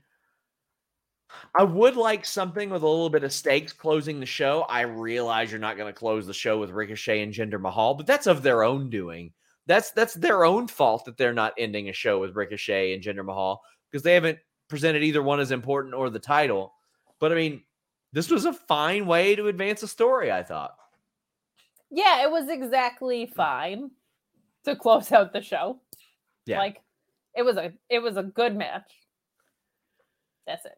[1.55, 4.61] I would like something with a little bit of stakes closing the show.
[4.69, 8.05] I realize you're not going to close the show with Ricochet and Jinder Mahal, but
[8.05, 9.33] that's of their own doing.
[9.65, 13.25] That's that's their own fault that they're not ending a show with Ricochet and Jinder
[13.25, 14.39] Mahal because they haven't
[14.73, 16.73] presented either one as important or the title.
[17.19, 17.63] But I mean,
[18.11, 20.31] this was a fine way to advance a story.
[20.31, 20.75] I thought.
[21.89, 23.91] Yeah, it was exactly fine
[24.65, 25.79] to close out the show.
[26.45, 26.59] Yeah.
[26.59, 26.81] Like
[27.35, 28.91] it was a it was a good match.
[30.45, 30.77] That's it.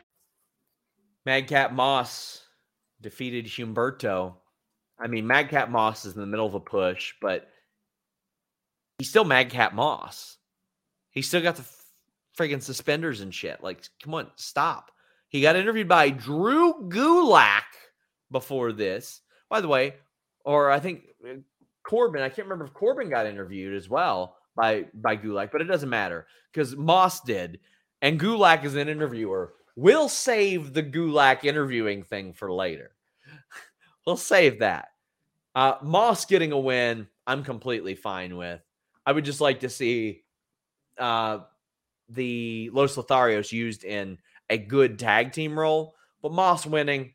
[1.25, 2.43] Madcap Moss
[3.01, 4.35] defeated Humberto.
[4.99, 7.47] I mean, Madcap Moss is in the middle of a push, but
[8.97, 10.37] he's still Madcap Moss.
[11.11, 11.65] He's still got the
[12.37, 13.61] friggin' suspenders and shit.
[13.63, 14.91] Like, come on, stop.
[15.29, 17.63] He got interviewed by Drew Gulak
[18.31, 19.21] before this.
[19.49, 19.95] By the way,
[20.45, 21.35] or I think uh,
[21.83, 25.65] Corbin, I can't remember if Corbin got interviewed as well by by Gulak, but it
[25.65, 27.59] doesn't matter because Moss did,
[28.01, 29.53] and Gulak is an interviewer.
[29.75, 32.91] We'll save the Gulak interviewing thing for later.
[34.05, 34.89] we'll save that.
[35.55, 38.61] Uh, Moss getting a win, I'm completely fine with.
[39.05, 40.23] I would just like to see
[40.97, 41.39] uh,
[42.09, 44.17] the Los Lotharios used in
[44.49, 47.13] a good tag team role, but Moss winning,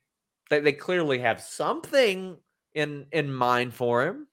[0.51, 2.37] they, they clearly have something
[2.75, 4.27] in in mind for him.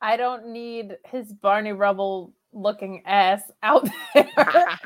[0.00, 4.26] I don't need his Barney Rubble looking ass out there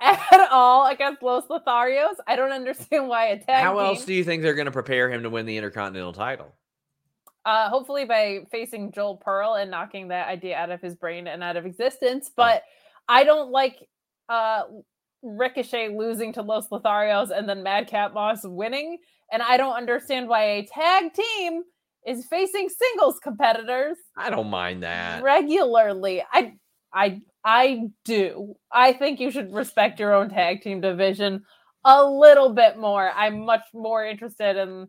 [0.00, 2.16] at all against Los Lotharios.
[2.26, 3.62] I don't understand why a tag.
[3.62, 6.12] How team, else do you think they're going to prepare him to win the Intercontinental
[6.12, 6.54] title?
[7.44, 11.42] Uh, hopefully by facing Joel Pearl and knocking that idea out of his brain and
[11.42, 12.30] out of existence.
[12.34, 12.64] But
[13.08, 13.88] I don't like
[14.28, 14.62] uh,
[15.22, 18.98] Ricochet losing to Los Lotharios and then Madcap Moss winning.
[19.32, 21.62] And I don't understand why a tag team
[22.06, 23.96] is facing singles competitors.
[24.16, 26.24] I don't mind that regularly.
[26.32, 26.54] I
[26.92, 28.56] I I do.
[28.72, 31.44] I think you should respect your own tag team division
[31.84, 33.10] a little bit more.
[33.14, 34.88] I'm much more interested in.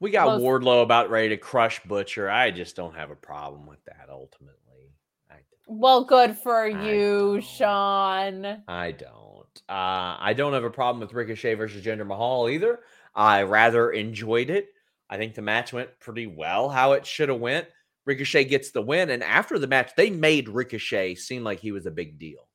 [0.00, 2.28] We got Los- Wardlow about ready to crush Butcher.
[2.28, 4.64] I just don't have a problem with that ultimately.
[5.66, 8.62] Well, good for you, I Sean.
[8.68, 9.62] I don't.
[9.68, 12.80] Uh, I don't have a problem with Ricochet versus Jinder Mahal either.
[13.14, 14.68] I rather enjoyed it.
[15.08, 17.66] I think the match went pretty well how it should have went.
[18.06, 19.10] Ricochet gets the win.
[19.10, 22.48] And after the match, they made Ricochet seem like he was a big deal.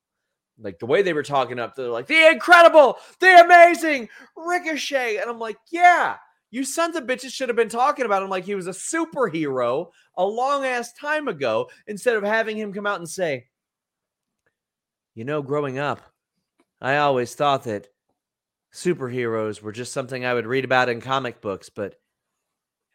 [0.62, 5.18] Like the way they were talking up, they're like, the incredible, the amazing Ricochet.
[5.18, 6.18] And I'm like, yeah,
[6.52, 9.89] you sons of bitches should have been talking about him like he was a superhero
[10.18, 13.47] a long ass time ago instead of having him come out and say,
[15.16, 16.02] you know, growing up,
[16.82, 17.88] I always thought that
[18.74, 21.95] superheroes were just something I would read about in comic books, but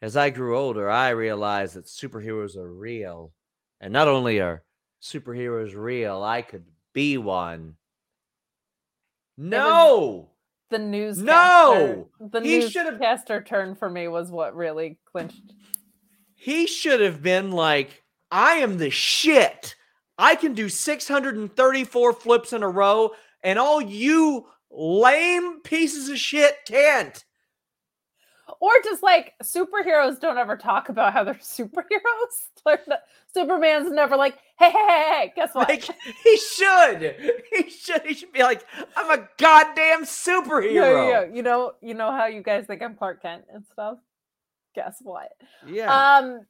[0.05, 3.33] as I grew older, I realized that superheroes are real.
[3.81, 4.63] And not only are
[5.01, 7.77] superheroes real, I could be one.
[9.35, 10.29] No.
[10.69, 11.17] The news.
[11.17, 12.09] No.
[12.19, 15.53] The newscaster turn for me was what really clinched.
[16.35, 19.75] He should have been like, I am the shit.
[20.19, 23.09] I can do 634 flips in a row,
[23.41, 27.25] and all you lame pieces of shit can't
[28.59, 32.87] or just like superheroes don't ever talk about how they're superheroes.
[33.33, 35.69] Superman's never like, hey, hey, hey, hey guess what?
[35.69, 35.83] Like,
[36.23, 37.15] he should.
[37.51, 38.01] He should.
[38.01, 40.73] He should be like, I'm a goddamn superhero.
[40.73, 41.25] Yeah, yeah.
[41.33, 43.97] You know, you know how you guys think I'm Clark Kent and stuff.
[44.73, 45.31] Guess what?
[45.67, 46.17] Yeah.
[46.17, 46.41] Um.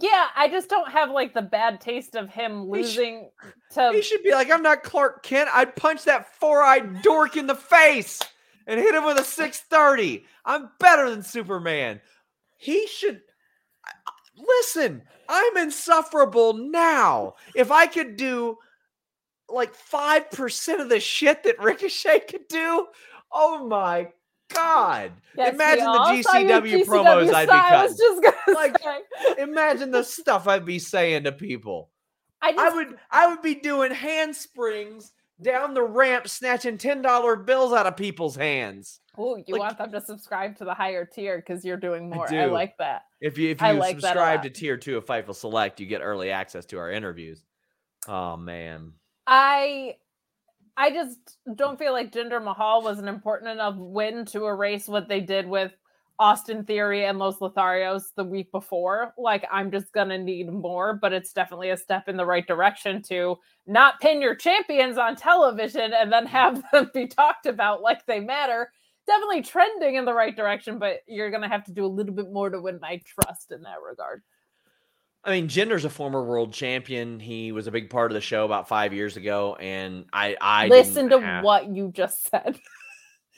[0.00, 3.92] Yeah, I just don't have like the bad taste of him losing he should, to.
[3.92, 5.50] He should be like, I'm not Clark Kent.
[5.52, 8.20] I'd punch that four-eyed dork in the face
[8.68, 10.24] and hit him with a 630.
[10.44, 12.00] I'm better than Superman.
[12.58, 13.22] He should
[14.36, 15.02] listen.
[15.28, 17.34] I'm insufferable now.
[17.54, 18.58] If I could do
[19.48, 22.86] like 5% of the shit that Ricochet could do,
[23.32, 24.08] oh my
[24.52, 25.12] God.
[25.36, 28.32] Yes, imagine the GCW, GCW promos I'd be cutting.
[28.54, 28.76] like,
[29.38, 31.90] imagine the stuff I'd be saying to people.
[32.40, 37.72] I, just, I would I would be doing handsprings down the ramp snatching $10 bills
[37.72, 39.00] out of people's hands.
[39.16, 42.32] Oh, you like, want them to subscribe to the higher tier because you're doing more.
[42.32, 43.02] I, I, like that.
[43.20, 46.30] If you if you like subscribe to tier two of Fightful Select, you get early
[46.30, 47.42] access to our interviews.
[48.06, 48.92] Oh man.
[49.26, 49.96] I
[50.76, 51.18] I just
[51.56, 55.48] don't feel like Jinder Mahal was an important enough win to erase what they did
[55.48, 55.72] with
[56.18, 59.14] Austin Theory and Los Lotharios the week before.
[59.16, 62.46] Like, I'm just going to need more, but it's definitely a step in the right
[62.46, 67.82] direction to not pin your champions on television and then have them be talked about
[67.82, 68.72] like they matter.
[69.06, 72.14] Definitely trending in the right direction, but you're going to have to do a little
[72.14, 74.22] bit more to win my trust in that regard.
[75.24, 77.18] I mean, Jinder's a former world champion.
[77.20, 80.68] He was a big part of the show about five years ago, and I, I
[80.68, 81.44] listen to have...
[81.44, 82.58] what you just said.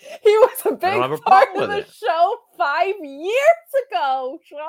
[0.23, 1.91] he was a big a part of the it.
[1.93, 4.61] show five years ago, Sean.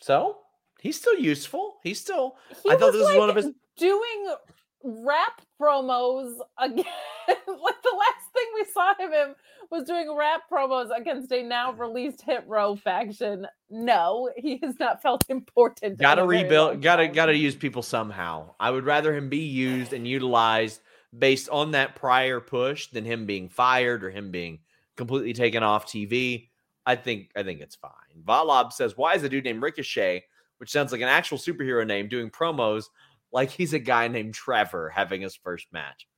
[0.00, 0.38] So
[0.80, 1.76] he's still useful.
[1.82, 2.36] He's still.
[2.62, 4.34] He I thought this like was one of his doing
[4.82, 6.84] rap promos again.
[7.28, 9.34] like the last thing we saw him in
[9.70, 13.46] was doing rap promos against a now released Hit Row faction.
[13.68, 15.98] No, he has not felt important.
[15.98, 16.82] Gotta rebuild.
[16.82, 18.54] Gotta gotta use people somehow.
[18.58, 20.80] I would rather him be used and utilized
[21.16, 24.60] based on that prior push than him being fired or him being
[24.96, 26.48] completely taken off TV.
[26.86, 28.22] I think I think it's fine.
[28.24, 30.24] Valab says, "Why is a dude named Ricochet,
[30.58, 32.84] which sounds like an actual superhero name, doing promos
[33.32, 36.08] like he's a guy named Trevor having his first match?"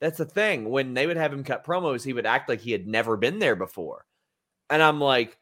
[0.00, 0.70] That's the thing.
[0.70, 3.38] When they would have him cut promos, he would act like he had never been
[3.38, 4.06] there before,
[4.70, 5.38] and I'm like,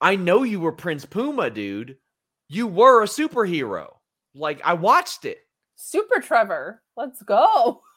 [0.00, 1.98] "I know you were Prince Puma, dude.
[2.48, 3.96] You were a superhero.
[4.34, 5.38] Like I watched it."
[5.76, 7.82] Super Trevor, let's go.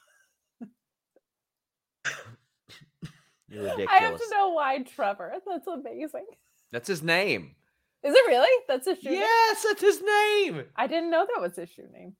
[3.49, 3.89] You're ridiculous.
[3.91, 5.33] I have to know why Trevor.
[5.45, 6.25] That's amazing.
[6.71, 7.55] That's his name.
[8.03, 8.63] Is it really?
[8.67, 9.71] That's his shoe yes, name?
[9.71, 10.65] that's his name.
[10.75, 12.13] I didn't know that was his shoe name.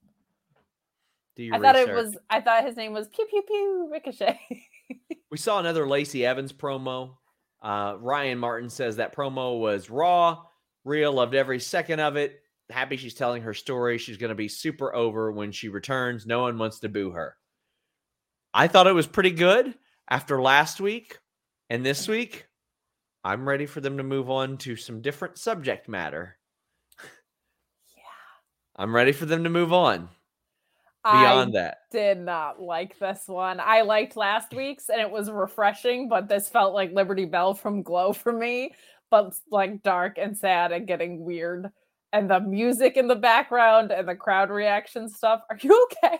[1.36, 1.62] Do you I research?
[1.62, 4.40] thought it was I thought his name was Pew Pew Pew Ricochet.
[5.30, 7.14] we saw another Lacey Evans promo.
[7.62, 10.42] Uh, Ryan Martin says that promo was raw,
[10.84, 12.40] real, loved every second of it.
[12.70, 13.98] Happy she's telling her story.
[13.98, 16.26] She's going to be super over when she returns.
[16.26, 17.37] No one wants to boo her.
[18.54, 19.74] I thought it was pretty good
[20.10, 21.18] after last week
[21.70, 22.46] and this week,
[23.24, 26.38] I'm ready for them to move on to some different subject matter.
[27.94, 28.02] Yeah.
[28.76, 30.08] I'm ready for them to move on.
[31.04, 33.60] Beyond I that, did not like this one.
[33.60, 37.82] I liked last week's and it was refreshing, but this felt like Liberty Belle from
[37.82, 38.74] Glow for me,
[39.10, 41.70] but like dark and sad and getting weird.
[42.12, 45.42] And the music in the background and the crowd reaction stuff.
[45.50, 46.18] Are you okay?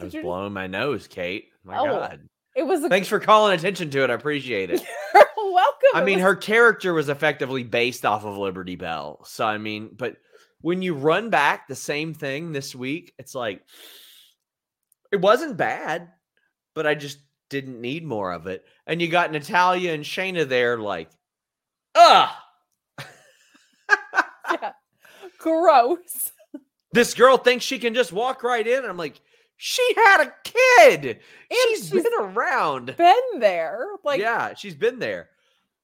[0.00, 1.48] I was blowing my nose, Kate.
[1.64, 2.28] My oh, God.
[2.56, 2.82] It was.
[2.84, 2.88] A...
[2.88, 4.10] Thanks for calling attention to it.
[4.10, 4.82] I appreciate it.
[5.14, 5.88] You're welcome.
[5.94, 6.24] I mean, was...
[6.24, 9.24] her character was effectively based off of Liberty Belle.
[9.24, 10.16] So I mean, but
[10.60, 13.62] when you run back the same thing this week, it's like
[15.12, 16.08] it wasn't bad,
[16.74, 18.64] but I just didn't need more of it.
[18.86, 21.10] And you got Natalya and Shayna there, like,
[21.94, 22.28] ugh.
[24.52, 24.72] yeah.
[25.38, 26.32] Gross.
[26.92, 28.84] This girl thinks she can just walk right in.
[28.84, 29.20] I'm like,
[29.62, 31.04] she had a kid.
[31.04, 32.96] And she's, she's been around.
[32.96, 33.84] Been there.
[34.02, 35.28] Like Yeah, she's been there.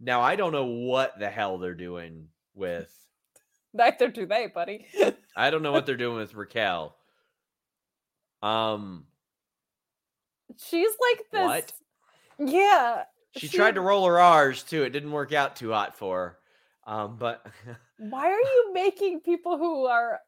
[0.00, 2.90] Now I don't know what the hell they're doing with
[3.74, 4.86] Neither do they, buddy.
[5.36, 6.96] I don't know what they're doing with Raquel.
[8.42, 9.04] Um
[10.56, 11.72] She's like this What?
[12.38, 13.02] Yeah.
[13.36, 14.84] She, she tried to roll her R's too.
[14.84, 16.38] It didn't work out too hot for
[16.86, 16.94] her.
[16.94, 17.44] Um, but
[17.98, 20.20] why are you making people who are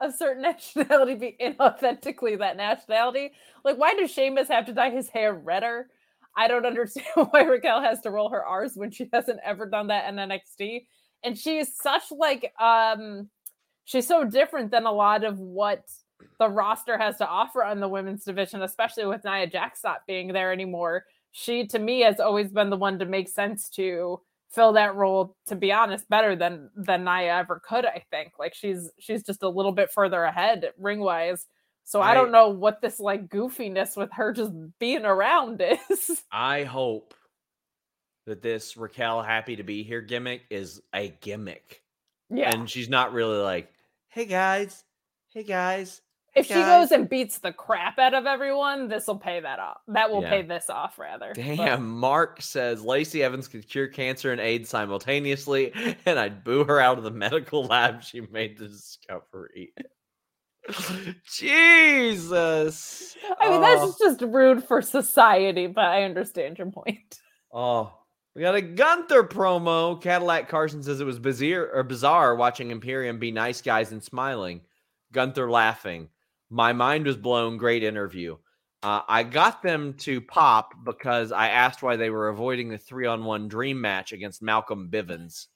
[0.00, 3.32] a certain nationality be inauthentically that nationality.
[3.64, 5.88] Like, why does Sheamus have to dye his hair redder?
[6.36, 9.88] I don't understand why Raquel has to roll her R's when she hasn't ever done
[9.88, 10.86] that in NXT.
[11.22, 13.28] And she is such like um
[13.84, 15.84] she's so different than a lot of what
[16.38, 20.32] the roster has to offer on the women's division, especially with Nia Jax not being
[20.32, 21.04] there anymore.
[21.32, 24.20] She to me has always been the one to make sense to
[24.50, 28.32] fill that role to be honest better than than Nia ever could I think.
[28.38, 31.46] Like she's she's just a little bit further ahead ring wise
[31.84, 36.22] so I, I don't know what this like goofiness with her just being around is.
[36.30, 37.14] I hope
[38.26, 41.82] that this Raquel happy to be here gimmick is a gimmick.
[42.28, 42.52] Yeah.
[42.52, 43.72] And she's not really like
[44.08, 44.84] hey guys.
[45.32, 46.02] Hey guys
[46.34, 49.78] if she goes and beats the crap out of everyone, this will pay that off.
[49.88, 50.30] That will yeah.
[50.30, 51.32] pay this off, rather.
[51.34, 51.80] Damn, but...
[51.80, 55.72] Mark says Lacey Evans could cure cancer and AIDS simultaneously,
[56.06, 59.72] and I'd boo her out of the medical lab she made the discovery.
[61.24, 63.16] Jesus.
[63.40, 63.86] I mean, oh.
[63.86, 67.18] that's just rude for society, but I understand your point.
[67.52, 67.92] Oh,
[68.36, 70.00] we got a Gunther promo.
[70.00, 74.60] Cadillac Carson says it was bizarre or bizarre watching Imperium be nice guys and smiling.
[75.12, 76.08] Gunther laughing.
[76.50, 77.56] My mind was blown.
[77.56, 78.36] Great interview.
[78.82, 83.06] Uh, I got them to pop because I asked why they were avoiding the three
[83.06, 85.46] on one dream match against Malcolm Bivens.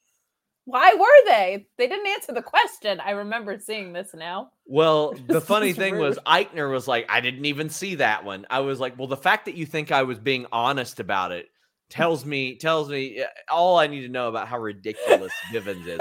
[0.67, 1.67] Why were they?
[1.77, 3.01] They didn't answer the question.
[3.01, 4.51] I remember seeing this now.
[4.67, 6.19] Well, the funny thing was.
[6.27, 8.47] Aichner was like, I didn't even see that one.
[8.49, 11.47] I was like, well, the fact that you think I was being honest about it
[11.91, 16.01] tells me tells me all I need to know about how ridiculous Bivens is.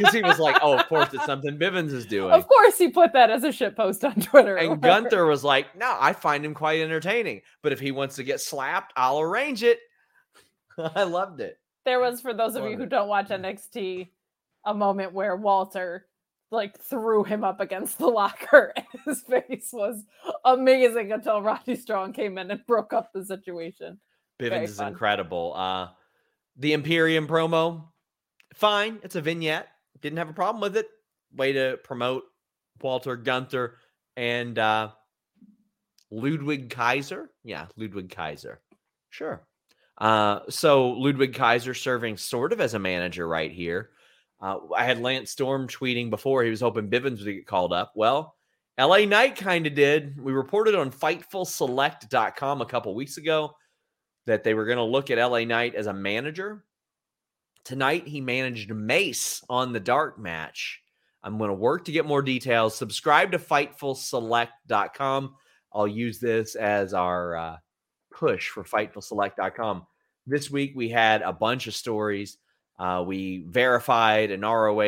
[0.00, 2.32] Because he was like, oh, of course it's something Bivens is doing.
[2.32, 4.56] Of course, he put that as a shit post on Twitter.
[4.56, 4.80] And.
[4.80, 7.42] Gunther was like, no, I find him quite entertaining.
[7.62, 9.78] But if he wants to get slapped, I'll arrange it.
[10.78, 11.58] I loved it.
[11.84, 14.08] There was, for those of you who don't watch NXT,
[14.64, 16.06] a moment where Walter
[16.50, 20.02] like threw him up against the locker and his face was
[20.44, 24.00] amazing until Roddy Strong came in and broke up the situation.
[24.40, 25.54] Bivens is incredible.
[25.54, 25.88] Uh
[26.56, 27.84] the Imperium promo,
[28.54, 28.98] fine.
[29.02, 29.68] It's a vignette.
[30.00, 30.88] Didn't have a problem with it.
[31.34, 32.24] Way to promote
[32.82, 33.76] Walter Gunther
[34.16, 34.90] and uh
[36.10, 37.30] Ludwig Kaiser.
[37.44, 38.60] Yeah, Ludwig Kaiser.
[39.10, 39.46] Sure.
[39.98, 43.90] Uh so Ludwig Kaiser serving sort of as a manager right here.
[44.40, 47.92] Uh, I had Lance Storm tweeting before he was hoping Bivens would get called up.
[47.94, 48.34] Well,
[48.78, 50.18] LA Knight kind of did.
[50.18, 53.54] We reported on FightfulSelect.com a couple weeks ago
[54.26, 56.64] that they were going to look at LA Knight as a manager.
[57.64, 60.80] Tonight, he managed Mace on the dark match.
[61.22, 62.74] I'm going to work to get more details.
[62.74, 65.34] Subscribe to FightfulSelect.com.
[65.72, 67.56] I'll use this as our uh,
[68.12, 69.86] push for FightfulSelect.com.
[70.26, 72.38] This week, we had a bunch of stories.
[72.78, 74.80] Uh, we verified an ROH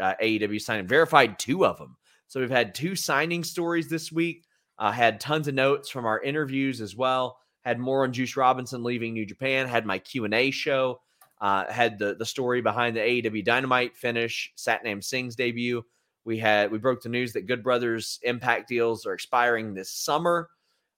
[0.00, 1.96] uh, AEW signing, verified two of them.
[2.26, 4.44] So we've had two signing stories this week.
[4.78, 7.38] Uh, had tons of notes from our interviews as well.
[7.62, 9.68] Had more on Juice Robinson leaving New Japan.
[9.68, 11.00] Had my Q and A show.
[11.40, 14.52] Uh, had the the story behind the AEW Dynamite finish.
[14.56, 15.84] Satnam Singh's debut.
[16.24, 20.48] We had we broke the news that Good Brothers Impact deals are expiring this summer.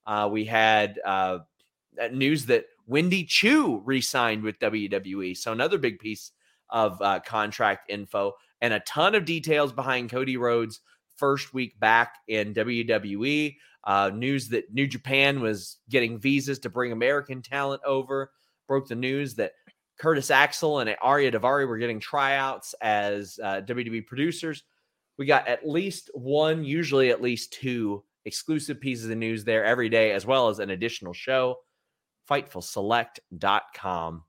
[0.06, 1.38] Uh, we had uh,
[2.12, 5.36] news that Wendy Choo re-signed with WWE.
[5.36, 6.32] So another big piece
[6.70, 10.80] of uh, contract info and a ton of details behind Cody Rhodes'
[11.16, 13.56] first week back in WWE.
[13.84, 18.32] Uh, news that New Japan was getting visas to bring American talent over.
[18.66, 19.52] Broke the news that
[19.98, 24.62] Curtis Axel and Ariya Daivari were getting tryouts as uh, WWE producers.
[25.18, 29.88] We got at least one, usually at least two exclusive pieces of news there every
[29.88, 31.56] day, as well as an additional show.
[32.30, 34.22] FightfulSelect.com.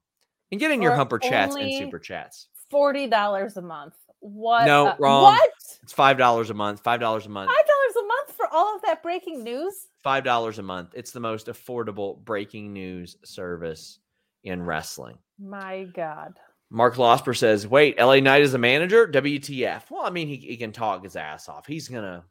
[0.52, 2.48] And get in your For humper chats and super chats.
[2.72, 3.94] Forty dollars a month.
[4.20, 4.66] What?
[4.66, 5.24] No, a- wrong.
[5.24, 5.50] What?
[5.84, 6.82] It's five dollars a month.
[6.82, 7.52] Five dollars a month.
[7.52, 9.90] Five dollars a month for all of that breaking news?
[10.04, 10.94] Five dollars a month.
[10.96, 14.00] It's the most affordable breaking news service
[14.44, 15.18] in wrestling.
[15.40, 16.34] My God.
[16.70, 19.08] Mark Losper says, "Wait, LA Knight is a manager?
[19.08, 21.66] WTF?" Well, I mean, he, he can talk his ass off.
[21.66, 22.24] He's gonna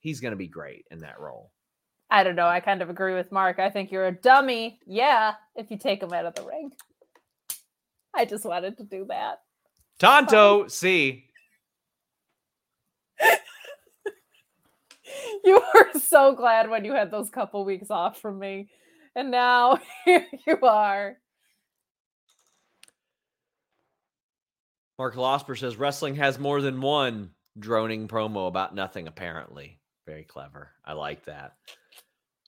[0.00, 1.50] he's gonna be great in that role.
[2.10, 2.46] I don't know.
[2.46, 3.58] I kind of agree with Mark.
[3.58, 4.78] I think you're a dummy.
[4.86, 6.72] Yeah, if you take him out of the ring.
[8.14, 9.38] I just wanted to do that.
[9.98, 11.24] Tonto, see,
[15.44, 18.68] You were so glad when you had those couple weeks off from me.
[19.14, 21.16] And now here you are.
[24.98, 29.08] Mark Losper says wrestling has more than one droning promo about nothing.
[29.08, 30.70] Apparently, very clever.
[30.84, 31.54] I like that.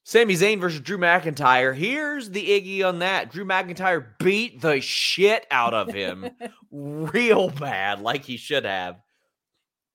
[0.06, 1.74] Sami Zayn versus Drew McIntyre.
[1.74, 3.32] Here's the Iggy on that.
[3.32, 6.28] Drew McIntyre beat the shit out of him
[6.70, 9.00] real bad, like he should have.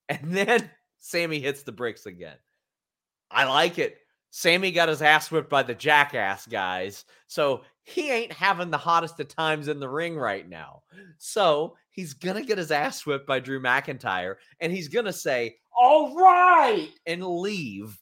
[0.07, 2.37] And then Sami hits the bricks again.
[3.29, 3.97] I like it.
[4.31, 7.05] Sami got his ass whipped by the jackass guys.
[7.27, 10.81] So he ain't having the hottest of times in the ring right now.
[11.19, 16.15] So he's to get his ass whipped by Drew McIntyre and he's to say, All
[16.15, 17.99] right, and leave.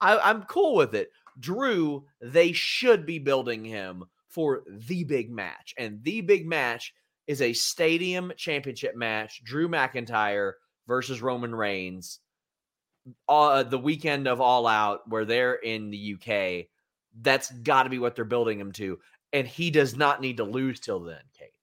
[0.00, 1.10] I, I'm cool with it.
[1.38, 5.74] Drew, they should be building him for the big match.
[5.78, 6.94] And the big match
[7.26, 10.52] is a stadium championship match Drew McIntyre
[10.86, 12.20] versus Roman Reigns.
[13.28, 16.66] Uh, the weekend of All Out, where they're in the UK,
[17.22, 18.98] that's got to be what they're building him to.
[19.32, 21.54] And he does not need to lose till then, Kate.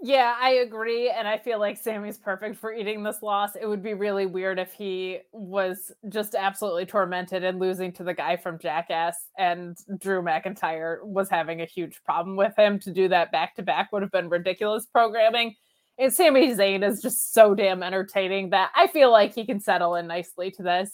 [0.00, 1.10] Yeah, I agree.
[1.10, 3.56] And I feel like Sami's perfect for eating this loss.
[3.56, 8.14] It would be really weird if he was just absolutely tormented and losing to the
[8.14, 12.78] guy from Jackass and Drew McIntyre was having a huge problem with him.
[12.80, 15.56] To do that back to back would have been ridiculous programming.
[15.98, 19.96] And Sami Zayn is just so damn entertaining that I feel like he can settle
[19.96, 20.92] in nicely to this.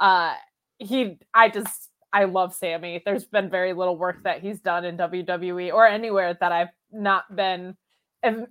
[0.00, 0.32] Uh
[0.78, 3.02] he I just I love Sami.
[3.04, 7.24] There's been very little work that he's done in WWE or anywhere that I've not
[7.36, 7.76] been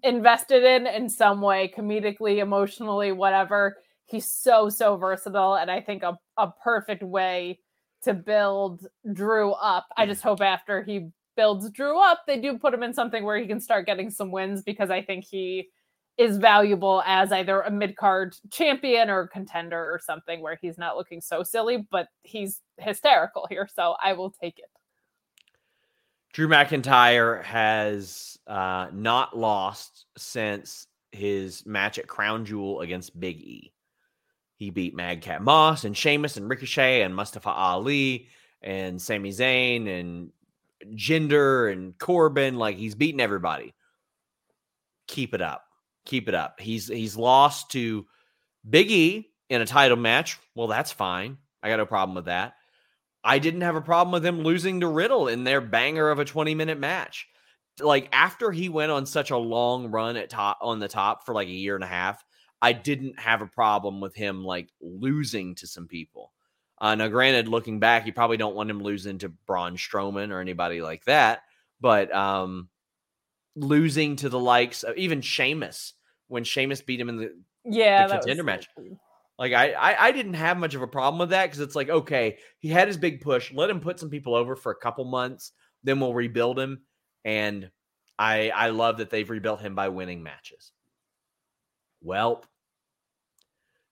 [0.03, 3.77] invested in in some way, comedically, emotionally, whatever.
[4.05, 7.59] He's so so versatile, and I think a a perfect way
[8.03, 9.87] to build Drew up.
[9.97, 13.37] I just hope after he builds Drew up, they do put him in something where
[13.37, 15.69] he can start getting some wins because I think he
[16.17, 20.97] is valuable as either a mid card champion or contender or something where he's not
[20.97, 23.67] looking so silly, but he's hysterical here.
[23.73, 24.69] So I will take it.
[26.33, 33.73] Drew McIntyre has uh, not lost since his match at Crown Jewel against Big E.
[34.55, 38.27] He beat Madcap Moss and Sheamus and Ricochet and Mustafa Ali
[38.61, 40.31] and Sami Zayn and
[40.95, 42.57] Jinder and Corbin.
[42.57, 43.73] Like he's beaten everybody.
[45.07, 45.63] Keep it up.
[46.05, 46.59] Keep it up.
[46.59, 48.05] He's he's lost to
[48.67, 50.39] Big E in a title match.
[50.55, 51.37] Well, that's fine.
[51.61, 52.53] I got no problem with that.
[53.27, 56.25] I didn't have a problem with him losing to Riddle in their banger of a
[56.25, 57.27] 20 minute match.
[57.77, 61.33] Like after he went on such a long run at top on the top for
[61.35, 62.23] like a year and a half,
[62.61, 66.31] I didn't have a problem with him like losing to some people.
[66.79, 70.39] Uh, now, granted, looking back, you probably don't want him losing to Braun Strowman or
[70.39, 71.41] anybody like that,
[71.81, 72.69] but um,
[73.57, 75.93] losing to the likes of even Sheamus
[76.29, 78.67] when Sheamus beat him in the yeah the contender match.
[79.37, 81.89] Like I, I, I didn't have much of a problem with that because it's like
[81.89, 83.53] okay, he had his big push.
[83.53, 85.51] Let him put some people over for a couple months,
[85.83, 86.81] then we'll rebuild him.
[87.23, 87.69] And
[88.17, 90.71] I, I love that they've rebuilt him by winning matches.
[92.01, 92.43] Well,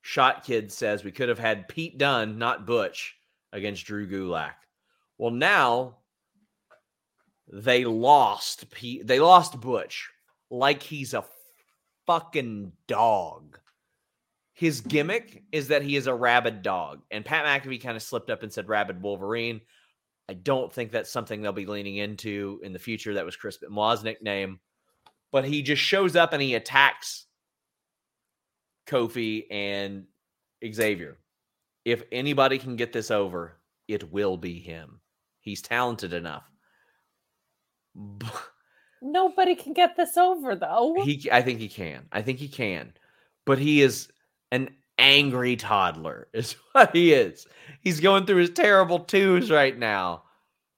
[0.01, 3.15] Shot Kid says we could have had Pete Dunn, not Butch,
[3.51, 4.53] against Drew Gulak.
[5.17, 5.97] Well, now
[7.51, 9.05] they lost Pete.
[9.05, 10.09] They lost Butch
[10.49, 11.25] like he's a
[12.05, 13.59] fucking dog.
[14.55, 18.29] His gimmick is that he is a rabid dog, and Pat McAfee kind of slipped
[18.29, 19.59] up and said rabid Wolverine.
[20.29, 23.13] I don't think that's something they'll be leaning into in the future.
[23.13, 24.61] That was Chris Benoit's nickname,
[25.33, 27.25] but he just shows up and he attacks
[28.87, 30.05] Kofi and
[30.65, 31.17] Xavier.
[31.83, 33.57] If anybody can get this over,
[33.89, 35.01] it will be him.
[35.41, 36.49] He's talented enough.
[39.01, 40.95] Nobody can get this over though.
[41.03, 42.05] He I think he can.
[42.13, 42.93] I think he can.
[43.45, 44.07] But he is
[44.51, 47.47] an angry toddler is what he is.
[47.81, 50.23] He's going through his terrible twos right now.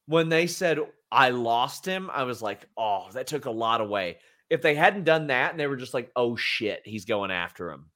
[0.07, 0.79] When they said
[1.11, 4.17] I lost him, I was like, "Oh, that took a lot away."
[4.49, 7.71] If they hadn't done that and they were just like, "Oh shit, he's going after
[7.71, 7.89] him."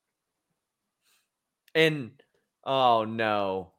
[1.75, 2.11] And
[2.65, 3.71] oh no.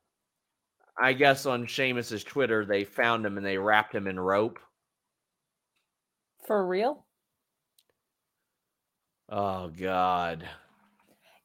[0.99, 4.59] I guess on Sheamus's Twitter they found him and they wrapped him in rope.
[6.47, 7.07] For real?
[9.29, 10.49] Oh god.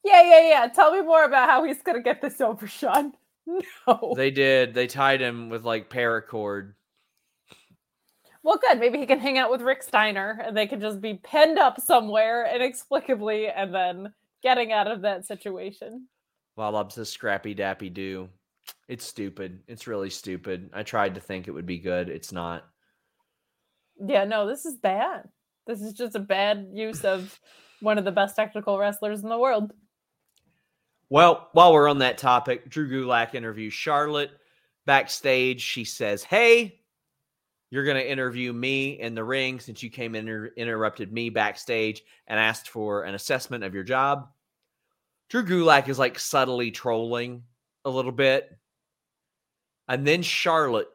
[0.08, 0.68] Yeah, yeah, yeah.
[0.68, 3.14] Tell me more about how he's gonna get this over, Sean.
[3.88, 4.14] No.
[4.14, 4.74] They did.
[4.74, 6.74] They tied him with like paracord.
[8.44, 8.78] Well, good.
[8.78, 11.80] Maybe he can hang out with Rick Steiner and they can just be penned up
[11.80, 16.08] somewhere inexplicably and then getting out of that situation.
[16.58, 18.28] Well, loves the scrappy dappy do.
[18.90, 19.62] It's stupid.
[19.68, 20.70] It's really stupid.
[20.74, 22.10] I tried to think it would be good.
[22.10, 22.66] It's not.
[24.06, 25.30] Yeah, no, this is bad.
[25.68, 27.40] This is just a bad use of
[27.80, 29.72] one of the best technical wrestlers in the world.
[31.10, 34.32] Well, while we're on that topic, Drew Gulak interviews Charlotte
[34.86, 35.62] backstage.
[35.62, 36.82] She says, Hey,
[37.70, 42.02] you're going to interview me in the ring since you came and interrupted me backstage
[42.28, 44.30] and asked for an assessment of your job.
[45.30, 47.44] Drew Gulak is like subtly trolling
[47.84, 48.58] a little bit.
[49.90, 50.90] And then Charlotte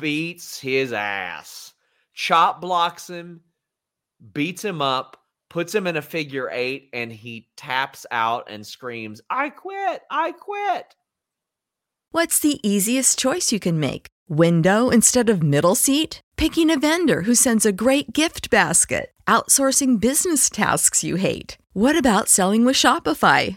[0.00, 1.72] beats his ass,
[2.14, 3.40] chop blocks him,
[4.32, 5.17] beats him up,
[5.48, 10.32] puts him in a figure eight, and he taps out and screams, I quit, I
[10.32, 10.94] quit.
[12.10, 14.06] What's the easiest choice you can make?
[14.28, 16.20] Window instead of middle seat?
[16.36, 19.12] Picking a vendor who sends a great gift basket?
[19.26, 21.58] Outsourcing business tasks you hate?
[21.74, 23.56] What about selling with Shopify?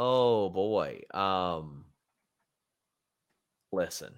[0.00, 1.02] Oh boy.
[1.12, 1.84] Um
[3.72, 4.14] listen.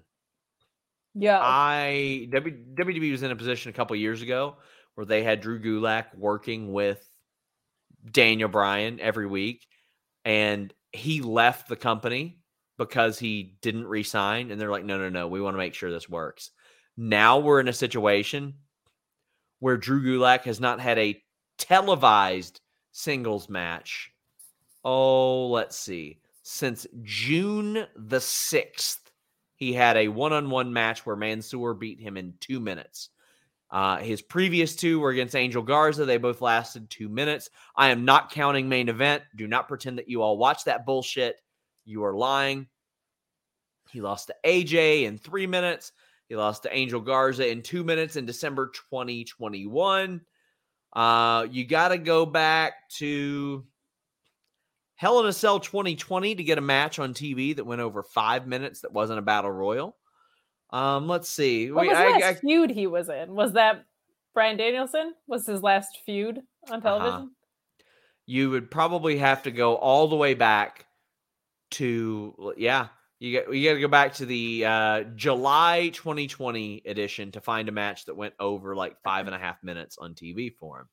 [1.14, 1.40] Yeah.
[1.40, 4.56] I w, WWE was in a position a couple years ago
[4.94, 7.08] where they had Drew Gulak working with
[8.10, 9.66] Daniel Bryan every week,
[10.24, 12.38] and he left the company
[12.78, 14.50] because he didn't resign.
[14.50, 16.50] And they're like, no, no, no, we want to make sure this works.
[16.96, 18.54] Now we're in a situation
[19.58, 21.22] where Drew Gulak has not had a
[21.58, 22.60] televised
[22.92, 24.12] singles match.
[24.84, 26.20] Oh, let's see.
[26.42, 28.98] Since June the 6th,
[29.54, 33.10] he had a one on one match where Mansoor beat him in two minutes.
[33.70, 36.04] Uh, his previous two were against Angel Garza.
[36.04, 37.50] They both lasted two minutes.
[37.76, 39.22] I am not counting main event.
[39.36, 41.36] Do not pretend that you all watch that bullshit.
[41.84, 42.66] You are lying.
[43.90, 45.92] He lost to AJ in three minutes.
[46.28, 50.20] He lost to Angel Garza in two minutes in December 2021.
[50.92, 53.64] Uh, you got to go back to
[55.00, 58.46] Hell in a Cell 2020 to get a match on TV that went over five
[58.46, 59.96] minutes that wasn't a battle royal.
[60.68, 61.72] Um, let's see.
[61.72, 63.34] What was the last I, feud he was in?
[63.34, 63.86] Was that
[64.34, 65.14] Bryan Danielson?
[65.26, 66.80] Was his last feud on uh-huh.
[66.80, 67.14] television?
[67.14, 67.84] Uh-huh.
[68.26, 70.84] You would probably have to go all the way back
[71.70, 72.88] to yeah.
[73.20, 77.70] You get you got to go back to the uh, July 2020 edition to find
[77.70, 80.88] a match that went over like five and a half minutes on TV for him.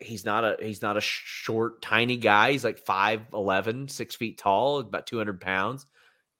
[0.00, 2.52] He's not a he's not a short tiny guy.
[2.52, 5.86] He's like 5'11", 6 feet tall, about two hundred pounds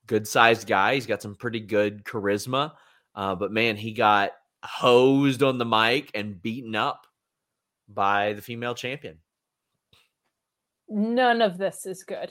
[0.06, 0.94] good sized guy.
[0.94, 2.72] He's got some pretty good charisma.
[3.14, 7.06] Uh, but man, he got hosed on the mic and beaten up
[7.88, 9.18] by the female champion.
[10.88, 12.30] None of this is good.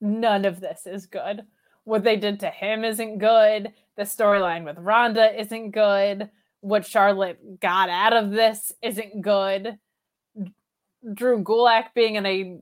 [0.00, 1.42] None of this is good.
[1.84, 3.72] What they did to him isn't good.
[3.96, 6.30] The storyline with Ronda isn't good.
[6.60, 9.78] What Charlotte got out of this isn't good.
[11.14, 12.60] Drew Gulak being in a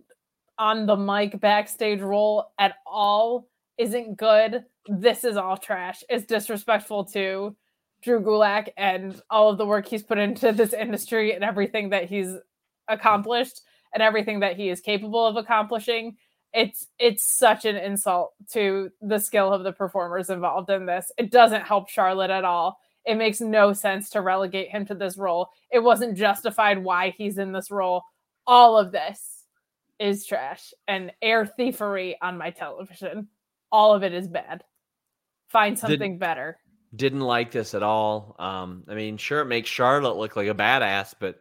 [0.58, 3.48] on the mic backstage role at all
[3.78, 4.64] isn't good.
[4.88, 6.02] This is all trash.
[6.08, 7.56] It's disrespectful to
[8.02, 12.08] Drew Gulak and all of the work he's put into this industry and everything that
[12.08, 12.34] he's
[12.88, 13.62] accomplished
[13.94, 16.16] and everything that he is capable of accomplishing.
[16.52, 21.12] It's it's such an insult to the skill of the performers involved in this.
[21.18, 22.78] It doesn't help Charlotte at all.
[23.04, 25.48] It makes no sense to relegate him to this role.
[25.70, 28.04] It wasn't justified why he's in this role.
[28.48, 29.44] All of this
[30.00, 33.28] is trash and air thievery on my television
[33.70, 34.64] all of it is bad.
[35.48, 36.58] Find something Did, better.
[36.94, 38.36] Didn't like this at all.
[38.38, 41.38] Um, I mean, sure, it makes Charlotte look like a badass, but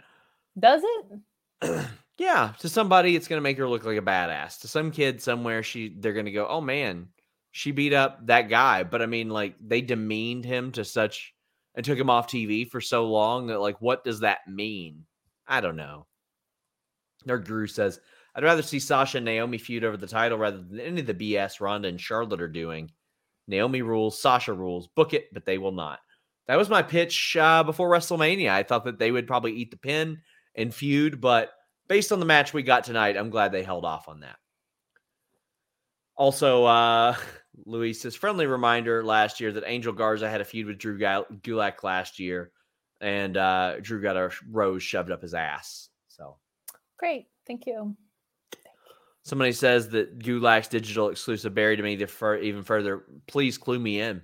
[0.60, 1.88] does it?
[2.18, 4.62] yeah, to somebody, it's going to make her look like a badass.
[4.62, 7.10] To some kid somewhere, she they're going to go, "Oh man,
[7.52, 11.34] she beat up that guy." But I mean, like they demeaned him to such
[11.76, 15.06] and took him off TV for so long that, like, what does that mean?
[15.48, 16.08] I don't know.
[17.26, 18.00] Nerd Guru says
[18.36, 21.14] I'd rather see Sasha and Naomi feud over the title rather than any of the
[21.14, 22.92] BS Ronda and Charlotte are doing.
[23.48, 24.88] Naomi rules, Sasha rules.
[24.88, 26.00] Book it, but they will not.
[26.48, 28.50] That was my pitch uh, before WrestleMania.
[28.50, 30.20] I thought that they would probably eat the pin
[30.56, 31.52] and feud, but
[31.88, 34.38] based on the match we got tonight, I'm glad they held off on that.
[36.16, 37.16] Also, uh,
[37.94, 42.20] says, friendly reminder last year that Angel Garza had a feud with Drew Gulak last
[42.20, 42.52] year,
[43.02, 45.87] and uh, Drew got a rose shoved up his ass.
[46.98, 47.96] Great, thank you.
[49.24, 53.04] Somebody says that Gulak's digital exclusive buried me to fur- even further.
[53.28, 54.22] Please clue me in.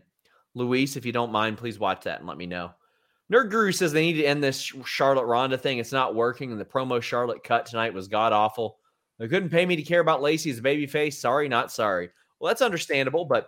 [0.56, 2.72] Luis, if you don't mind, please watch that and let me know.
[3.32, 5.78] Nerd Guru says they need to end this Charlotte Ronda thing.
[5.78, 8.78] It's not working, and the promo Charlotte cut tonight was god awful.
[9.20, 11.20] They couldn't pay me to care about Lacey as a face.
[11.20, 12.10] Sorry, not sorry.
[12.40, 13.48] Well, that's understandable, but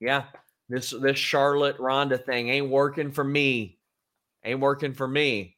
[0.00, 0.24] yeah,
[0.68, 3.78] this this Charlotte Ronda thing ain't working for me.
[4.44, 5.56] Ain't working for me.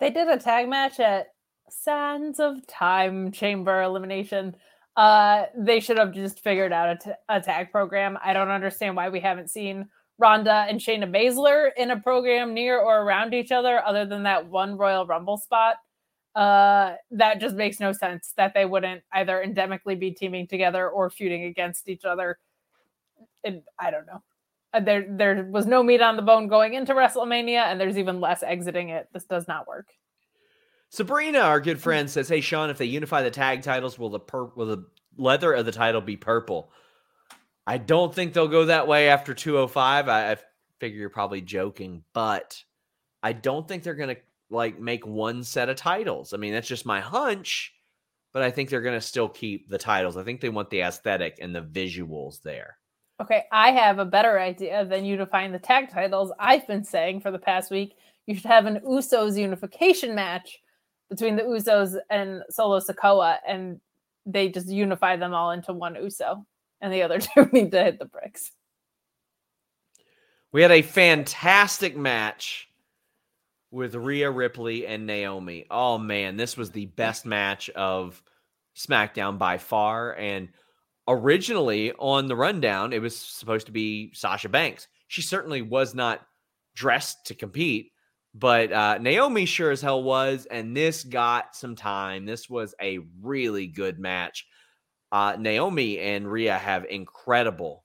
[0.00, 1.28] They did a tag match at
[1.70, 4.56] Sands of Time Chamber elimination.
[4.96, 8.18] Uh, they should have just figured out a, t- a tag program.
[8.24, 9.88] I don't understand why we haven't seen
[10.18, 14.48] Ronda and Shayna Baszler in a program near or around each other, other than that
[14.48, 15.76] one Royal Rumble spot.
[16.34, 21.10] Uh, that just makes no sense that they wouldn't either endemically be teaming together or
[21.10, 22.38] feuding against each other.
[23.44, 24.22] And I don't know.
[24.72, 28.20] Uh, there, there was no meat on the bone going into WrestleMania, and there's even
[28.20, 29.08] less exiting it.
[29.12, 29.88] This does not work.
[30.96, 34.18] Sabrina, our good friend, says, "Hey Sean, if they unify the tag titles, will the
[34.18, 34.86] per- will the
[35.18, 36.70] leather of the title be purple?"
[37.66, 40.08] I don't think they'll go that way after 205.
[40.08, 40.36] I, I
[40.80, 42.64] figure you're probably joking, but
[43.22, 44.16] I don't think they're gonna
[44.48, 46.32] like make one set of titles.
[46.32, 47.74] I mean, that's just my hunch,
[48.32, 50.16] but I think they're gonna still keep the titles.
[50.16, 52.78] I think they want the aesthetic and the visuals there.
[53.20, 56.32] Okay, I have a better idea than unifying the tag titles.
[56.38, 60.62] I've been saying for the past week you should have an Usos unification match
[61.10, 63.80] between the Usos and Solo Sikoa, and
[64.24, 66.46] they just unify them all into one Uso,
[66.80, 68.52] and the other two need to hit the bricks.
[70.52, 72.68] We had a fantastic match
[73.70, 75.66] with Rhea Ripley and Naomi.
[75.70, 78.22] Oh man, this was the best match of
[78.76, 80.14] SmackDown by far.
[80.14, 80.48] And
[81.08, 84.88] originally on the rundown, it was supposed to be Sasha Banks.
[85.08, 86.26] She certainly was not
[86.74, 87.92] dressed to compete,
[88.38, 92.26] but uh, Naomi sure as hell was, and this got some time.
[92.26, 94.46] This was a really good match.
[95.10, 97.82] Uh, Naomi and Rhea have incredible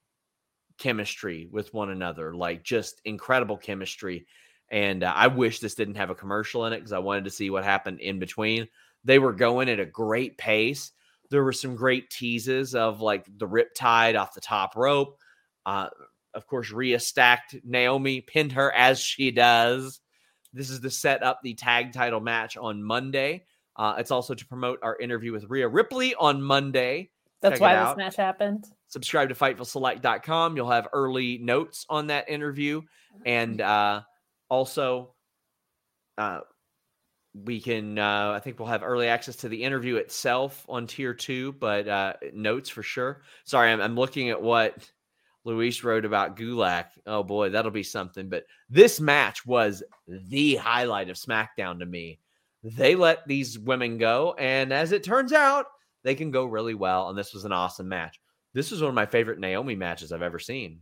[0.78, 4.26] chemistry with one another, like just incredible chemistry.
[4.70, 7.32] And uh, I wish this didn't have a commercial in it because I wanted to
[7.32, 8.68] see what happened in between.
[9.06, 10.92] They were going at a great pace.
[11.30, 15.18] There were some great teases of like the riptide off the top rope.
[15.66, 15.88] Uh,
[16.34, 20.02] of course, Rhea stacked Naomi, pinned her as she does.
[20.54, 23.46] This is to set up the tag title match on Monday.
[23.76, 27.10] Uh, it's also to promote our interview with Rhea Ripley on Monday.
[27.42, 28.66] That's Check why this match happened.
[28.88, 30.56] Subscribe to FightfulSelect.com.
[30.56, 32.82] You'll have early notes on that interview.
[33.26, 34.02] And uh,
[34.50, 35.16] also,
[36.18, 36.42] uh,
[37.34, 41.14] we can, uh, I think we'll have early access to the interview itself on tier
[41.14, 43.22] two, but uh, notes for sure.
[43.46, 44.76] Sorry, I'm, I'm looking at what
[45.44, 46.86] Luis wrote about Gulak.
[47.06, 48.30] Oh boy, that'll be something.
[48.30, 52.20] But this match was the highlight of SmackDown to me.
[52.64, 55.66] They let these women go, and as it turns out,
[56.04, 57.10] they can go really well.
[57.10, 58.20] And this was an awesome match.
[58.54, 60.82] This was one of my favorite Naomi matches I've ever seen.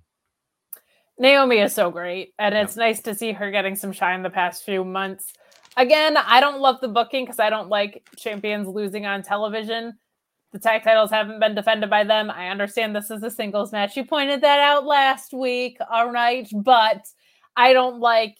[1.17, 4.63] Naomi is so great, and it's nice to see her getting some shine the past
[4.63, 5.33] few months.
[5.77, 9.97] Again, I don't love the booking because I don't like champions losing on television.
[10.51, 12.31] The tag titles haven't been defended by them.
[12.31, 13.95] I understand this is a singles match.
[13.95, 17.05] You pointed that out last week, all right, but
[17.55, 18.37] I don't like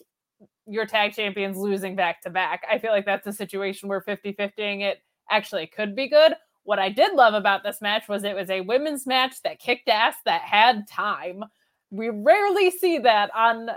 [0.65, 2.63] your tag champions losing back to back.
[2.69, 4.99] I feel like that's a situation where 50 50ing it
[5.29, 6.33] actually could be good.
[6.63, 9.89] What I did love about this match was it was a women's match that kicked
[9.89, 11.43] ass, that had time
[11.91, 13.69] we rarely see that on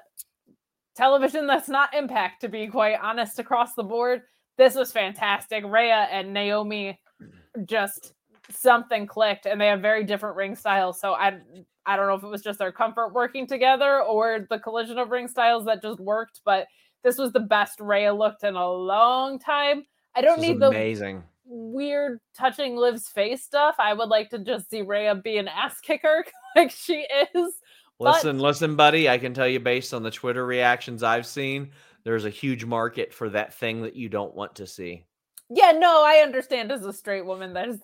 [0.95, 4.23] television that's not impact to be quite honest across the board
[4.59, 7.01] this was fantastic Rhea and Naomi
[7.65, 8.13] just
[8.51, 11.39] something clicked and they have very different ring styles so I
[11.87, 15.11] I don't know if it was just their comfort working together or the collision of
[15.11, 16.67] ring styles that just worked but
[17.05, 20.69] this was the best Rhea looked in a long time I don't This need the
[20.69, 21.23] amazing.
[21.45, 25.81] weird touching Liv's face stuff I would like to just see Rhea be an ass
[25.81, 26.25] kicker
[26.57, 27.55] like she is
[27.99, 29.09] But- Listen, listen, buddy.
[29.09, 31.71] I can tell you based on the Twitter reactions I've seen,
[32.05, 35.05] there's a huge market for that thing that you don't want to see.
[35.49, 37.77] Yeah, no, I understand as a straight woman there's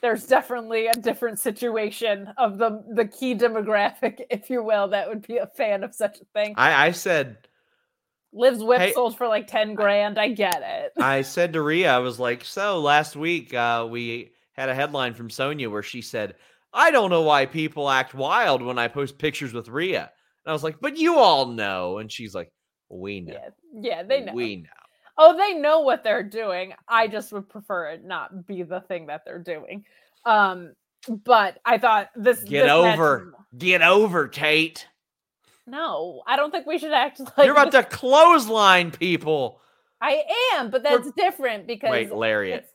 [0.00, 5.26] there's definitely a different situation of the the key demographic, if you will, that would
[5.26, 6.54] be a fan of such a thing.
[6.56, 7.38] I, I said,
[8.32, 10.18] Liv's whip Hey- sold for like 10 grand.
[10.18, 10.92] I get it.
[11.02, 15.14] I said to Rhea, I was like, so last week uh, we had a headline
[15.14, 16.36] from Sonia where she said,
[16.72, 20.02] I don't know why people act wild when I post pictures with Rhea.
[20.44, 21.98] And I was like, but you all know.
[21.98, 22.52] And she's like,
[22.88, 23.34] we know.
[23.34, 24.32] Yeah, yeah, they know.
[24.32, 24.68] We know.
[25.22, 26.72] Oh, they know what they're doing.
[26.88, 29.84] I just would prefer it not be the thing that they're doing.
[30.24, 30.72] Um,
[31.24, 33.32] but I thought this Get this match- over.
[33.58, 34.86] Get over, Kate.
[35.66, 39.60] No, I don't think we should act like You're about to clothesline people.
[40.00, 40.22] I
[40.54, 42.66] am, but We're- that's different because Wait, lariat.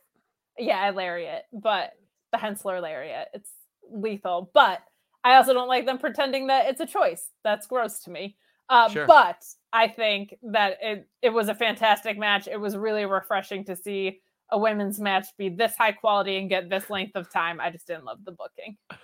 [0.56, 1.92] yeah, a lariat, but
[2.32, 3.50] the Hensler lariat, it's
[3.90, 4.50] lethal.
[4.54, 4.80] But
[5.24, 7.28] I also don't like them pretending that it's a choice.
[7.42, 8.36] That's gross to me.
[8.68, 9.06] Uh, Sure.
[9.06, 12.48] But I think that it it was a fantastic match.
[12.48, 14.20] It was really refreshing to see
[14.50, 17.60] a women's match be this high quality and get this length of time.
[17.60, 18.76] I just didn't love the booking.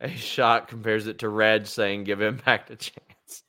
[0.00, 3.02] A shot compares it to Red saying, give Impact a chance.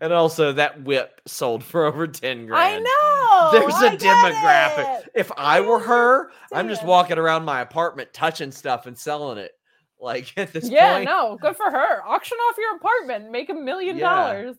[0.00, 2.54] And also, that whip sold for over 10 grand.
[2.54, 3.60] I know.
[3.60, 5.00] There's I a demographic.
[5.00, 5.10] it.
[5.14, 9.57] If I were her, I'm just walking around my apartment touching stuff and selling it.
[10.00, 11.04] Like at this point Yeah, point.
[11.06, 12.02] no, good for her.
[12.06, 14.56] Auction off your apartment, make a million dollars.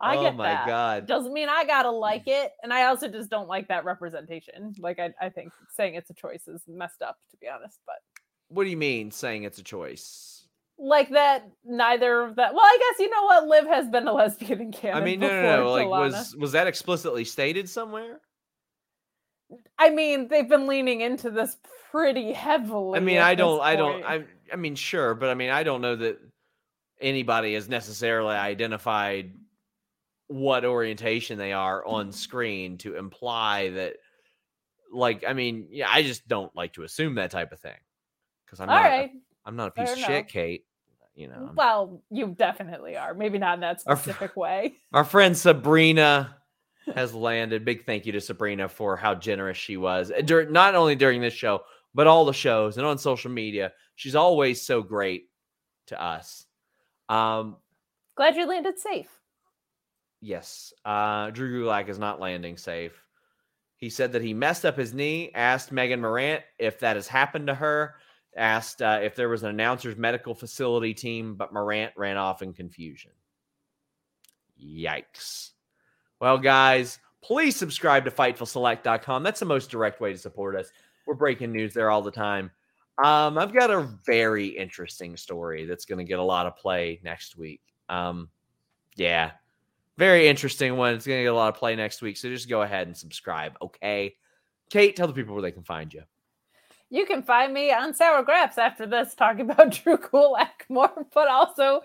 [0.00, 0.66] I oh get my that.
[0.66, 1.06] god.
[1.06, 2.00] Doesn't mean I gotta mm.
[2.00, 4.74] like it, and I also just don't like that representation.
[4.78, 7.80] Like I, I think saying it's a choice is messed up, to be honest.
[7.84, 7.96] But
[8.48, 10.38] What do you mean saying it's a choice?
[10.78, 12.54] like that, neither of that.
[12.54, 13.48] Well, I guess you know what.
[13.48, 15.00] Liv has been a lesbian in Canada.
[15.00, 15.72] I mean, no, no, no.
[15.72, 18.20] Like, was was that explicitly stated somewhere?
[19.78, 21.56] I mean, they've been leaning into this
[21.90, 22.98] pretty heavily.
[22.98, 24.26] I mean, I don't, I don't, point.
[24.52, 26.18] I, mean, sure, but I mean, I don't know that
[27.00, 29.32] anybody has necessarily identified
[30.28, 33.94] what orientation they are on screen to imply that,
[34.92, 37.76] like, I mean, yeah, I just don't like to assume that type of thing
[38.44, 39.10] because I'm All not, a- right.
[39.46, 40.28] I'm not a piece fair of shit.
[40.28, 40.64] Kate.
[41.14, 43.12] You know, I'm- Well, you definitely are.
[43.14, 44.74] Maybe not in that Our specific way.
[44.92, 46.36] Our friend Sabrina
[46.94, 47.64] has landed.
[47.64, 50.10] Big thank you to Sabrina for how generous she was.
[50.12, 51.62] uh, Dur- not only during this show,
[51.98, 53.72] but all the shows and on social media.
[53.96, 55.24] She's always so great
[55.88, 56.46] to us.
[57.08, 57.56] Um,
[58.16, 59.10] Glad you landed safe.
[60.20, 62.92] yes, uh, Drew Gulak is not landing safe.
[63.78, 67.48] He said that he messed up his knee, asked Megan Morant if that has happened
[67.48, 67.96] to her,
[68.36, 72.52] asked uh, if there was an announcer's medical facility team, but Morant ran off in
[72.52, 73.10] confusion.
[74.56, 75.50] Yikes.
[76.20, 79.24] Well, guys, please subscribe to FightfulSelect.com.
[79.24, 80.70] That's the most direct way to support us.
[81.08, 82.50] We're breaking news there all the time.
[83.02, 87.00] Um, I've got a very interesting story that's going to get a lot of play
[87.02, 87.62] next week.
[87.88, 88.28] Um,
[88.94, 89.30] yeah,
[89.96, 90.94] very interesting one.
[90.94, 92.18] It's going to get a lot of play next week.
[92.18, 93.56] So just go ahead and subscribe.
[93.62, 94.16] Okay.
[94.68, 96.02] Kate, tell the people where they can find you.
[96.90, 101.28] You can find me on Sour Grapes after this, talking about Drew Gulak more, but
[101.28, 101.80] also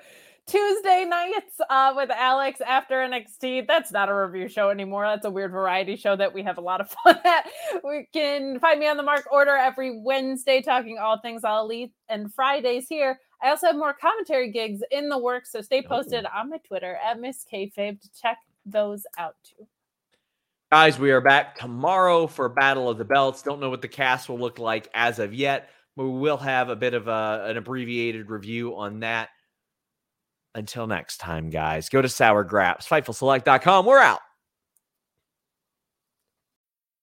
[0.45, 3.65] Tuesday nights uh, with Alex after NXT.
[3.65, 5.06] That's not a review show anymore.
[5.07, 7.49] That's a weird variety show that we have a lot of fun at.
[7.84, 11.94] We can find me on the Mark Order every Wednesday, talking all things all elite,
[12.10, 13.20] and Fridays here.
[13.41, 16.98] I also have more commentary gigs in the works, so stay posted on my Twitter
[17.06, 19.68] at Miss Kayfabe to check those out too.
[20.72, 23.44] Guys, we are back tomorrow for Battle of the Belts.
[23.44, 25.70] Don't know what the cast will look like as of yet.
[25.95, 29.30] But we will have a bit of a, an abbreviated review on that.
[30.56, 32.44] Until next time, guys, go to Sour
[32.88, 33.86] FightfulSelect.com.
[33.86, 34.22] We're out.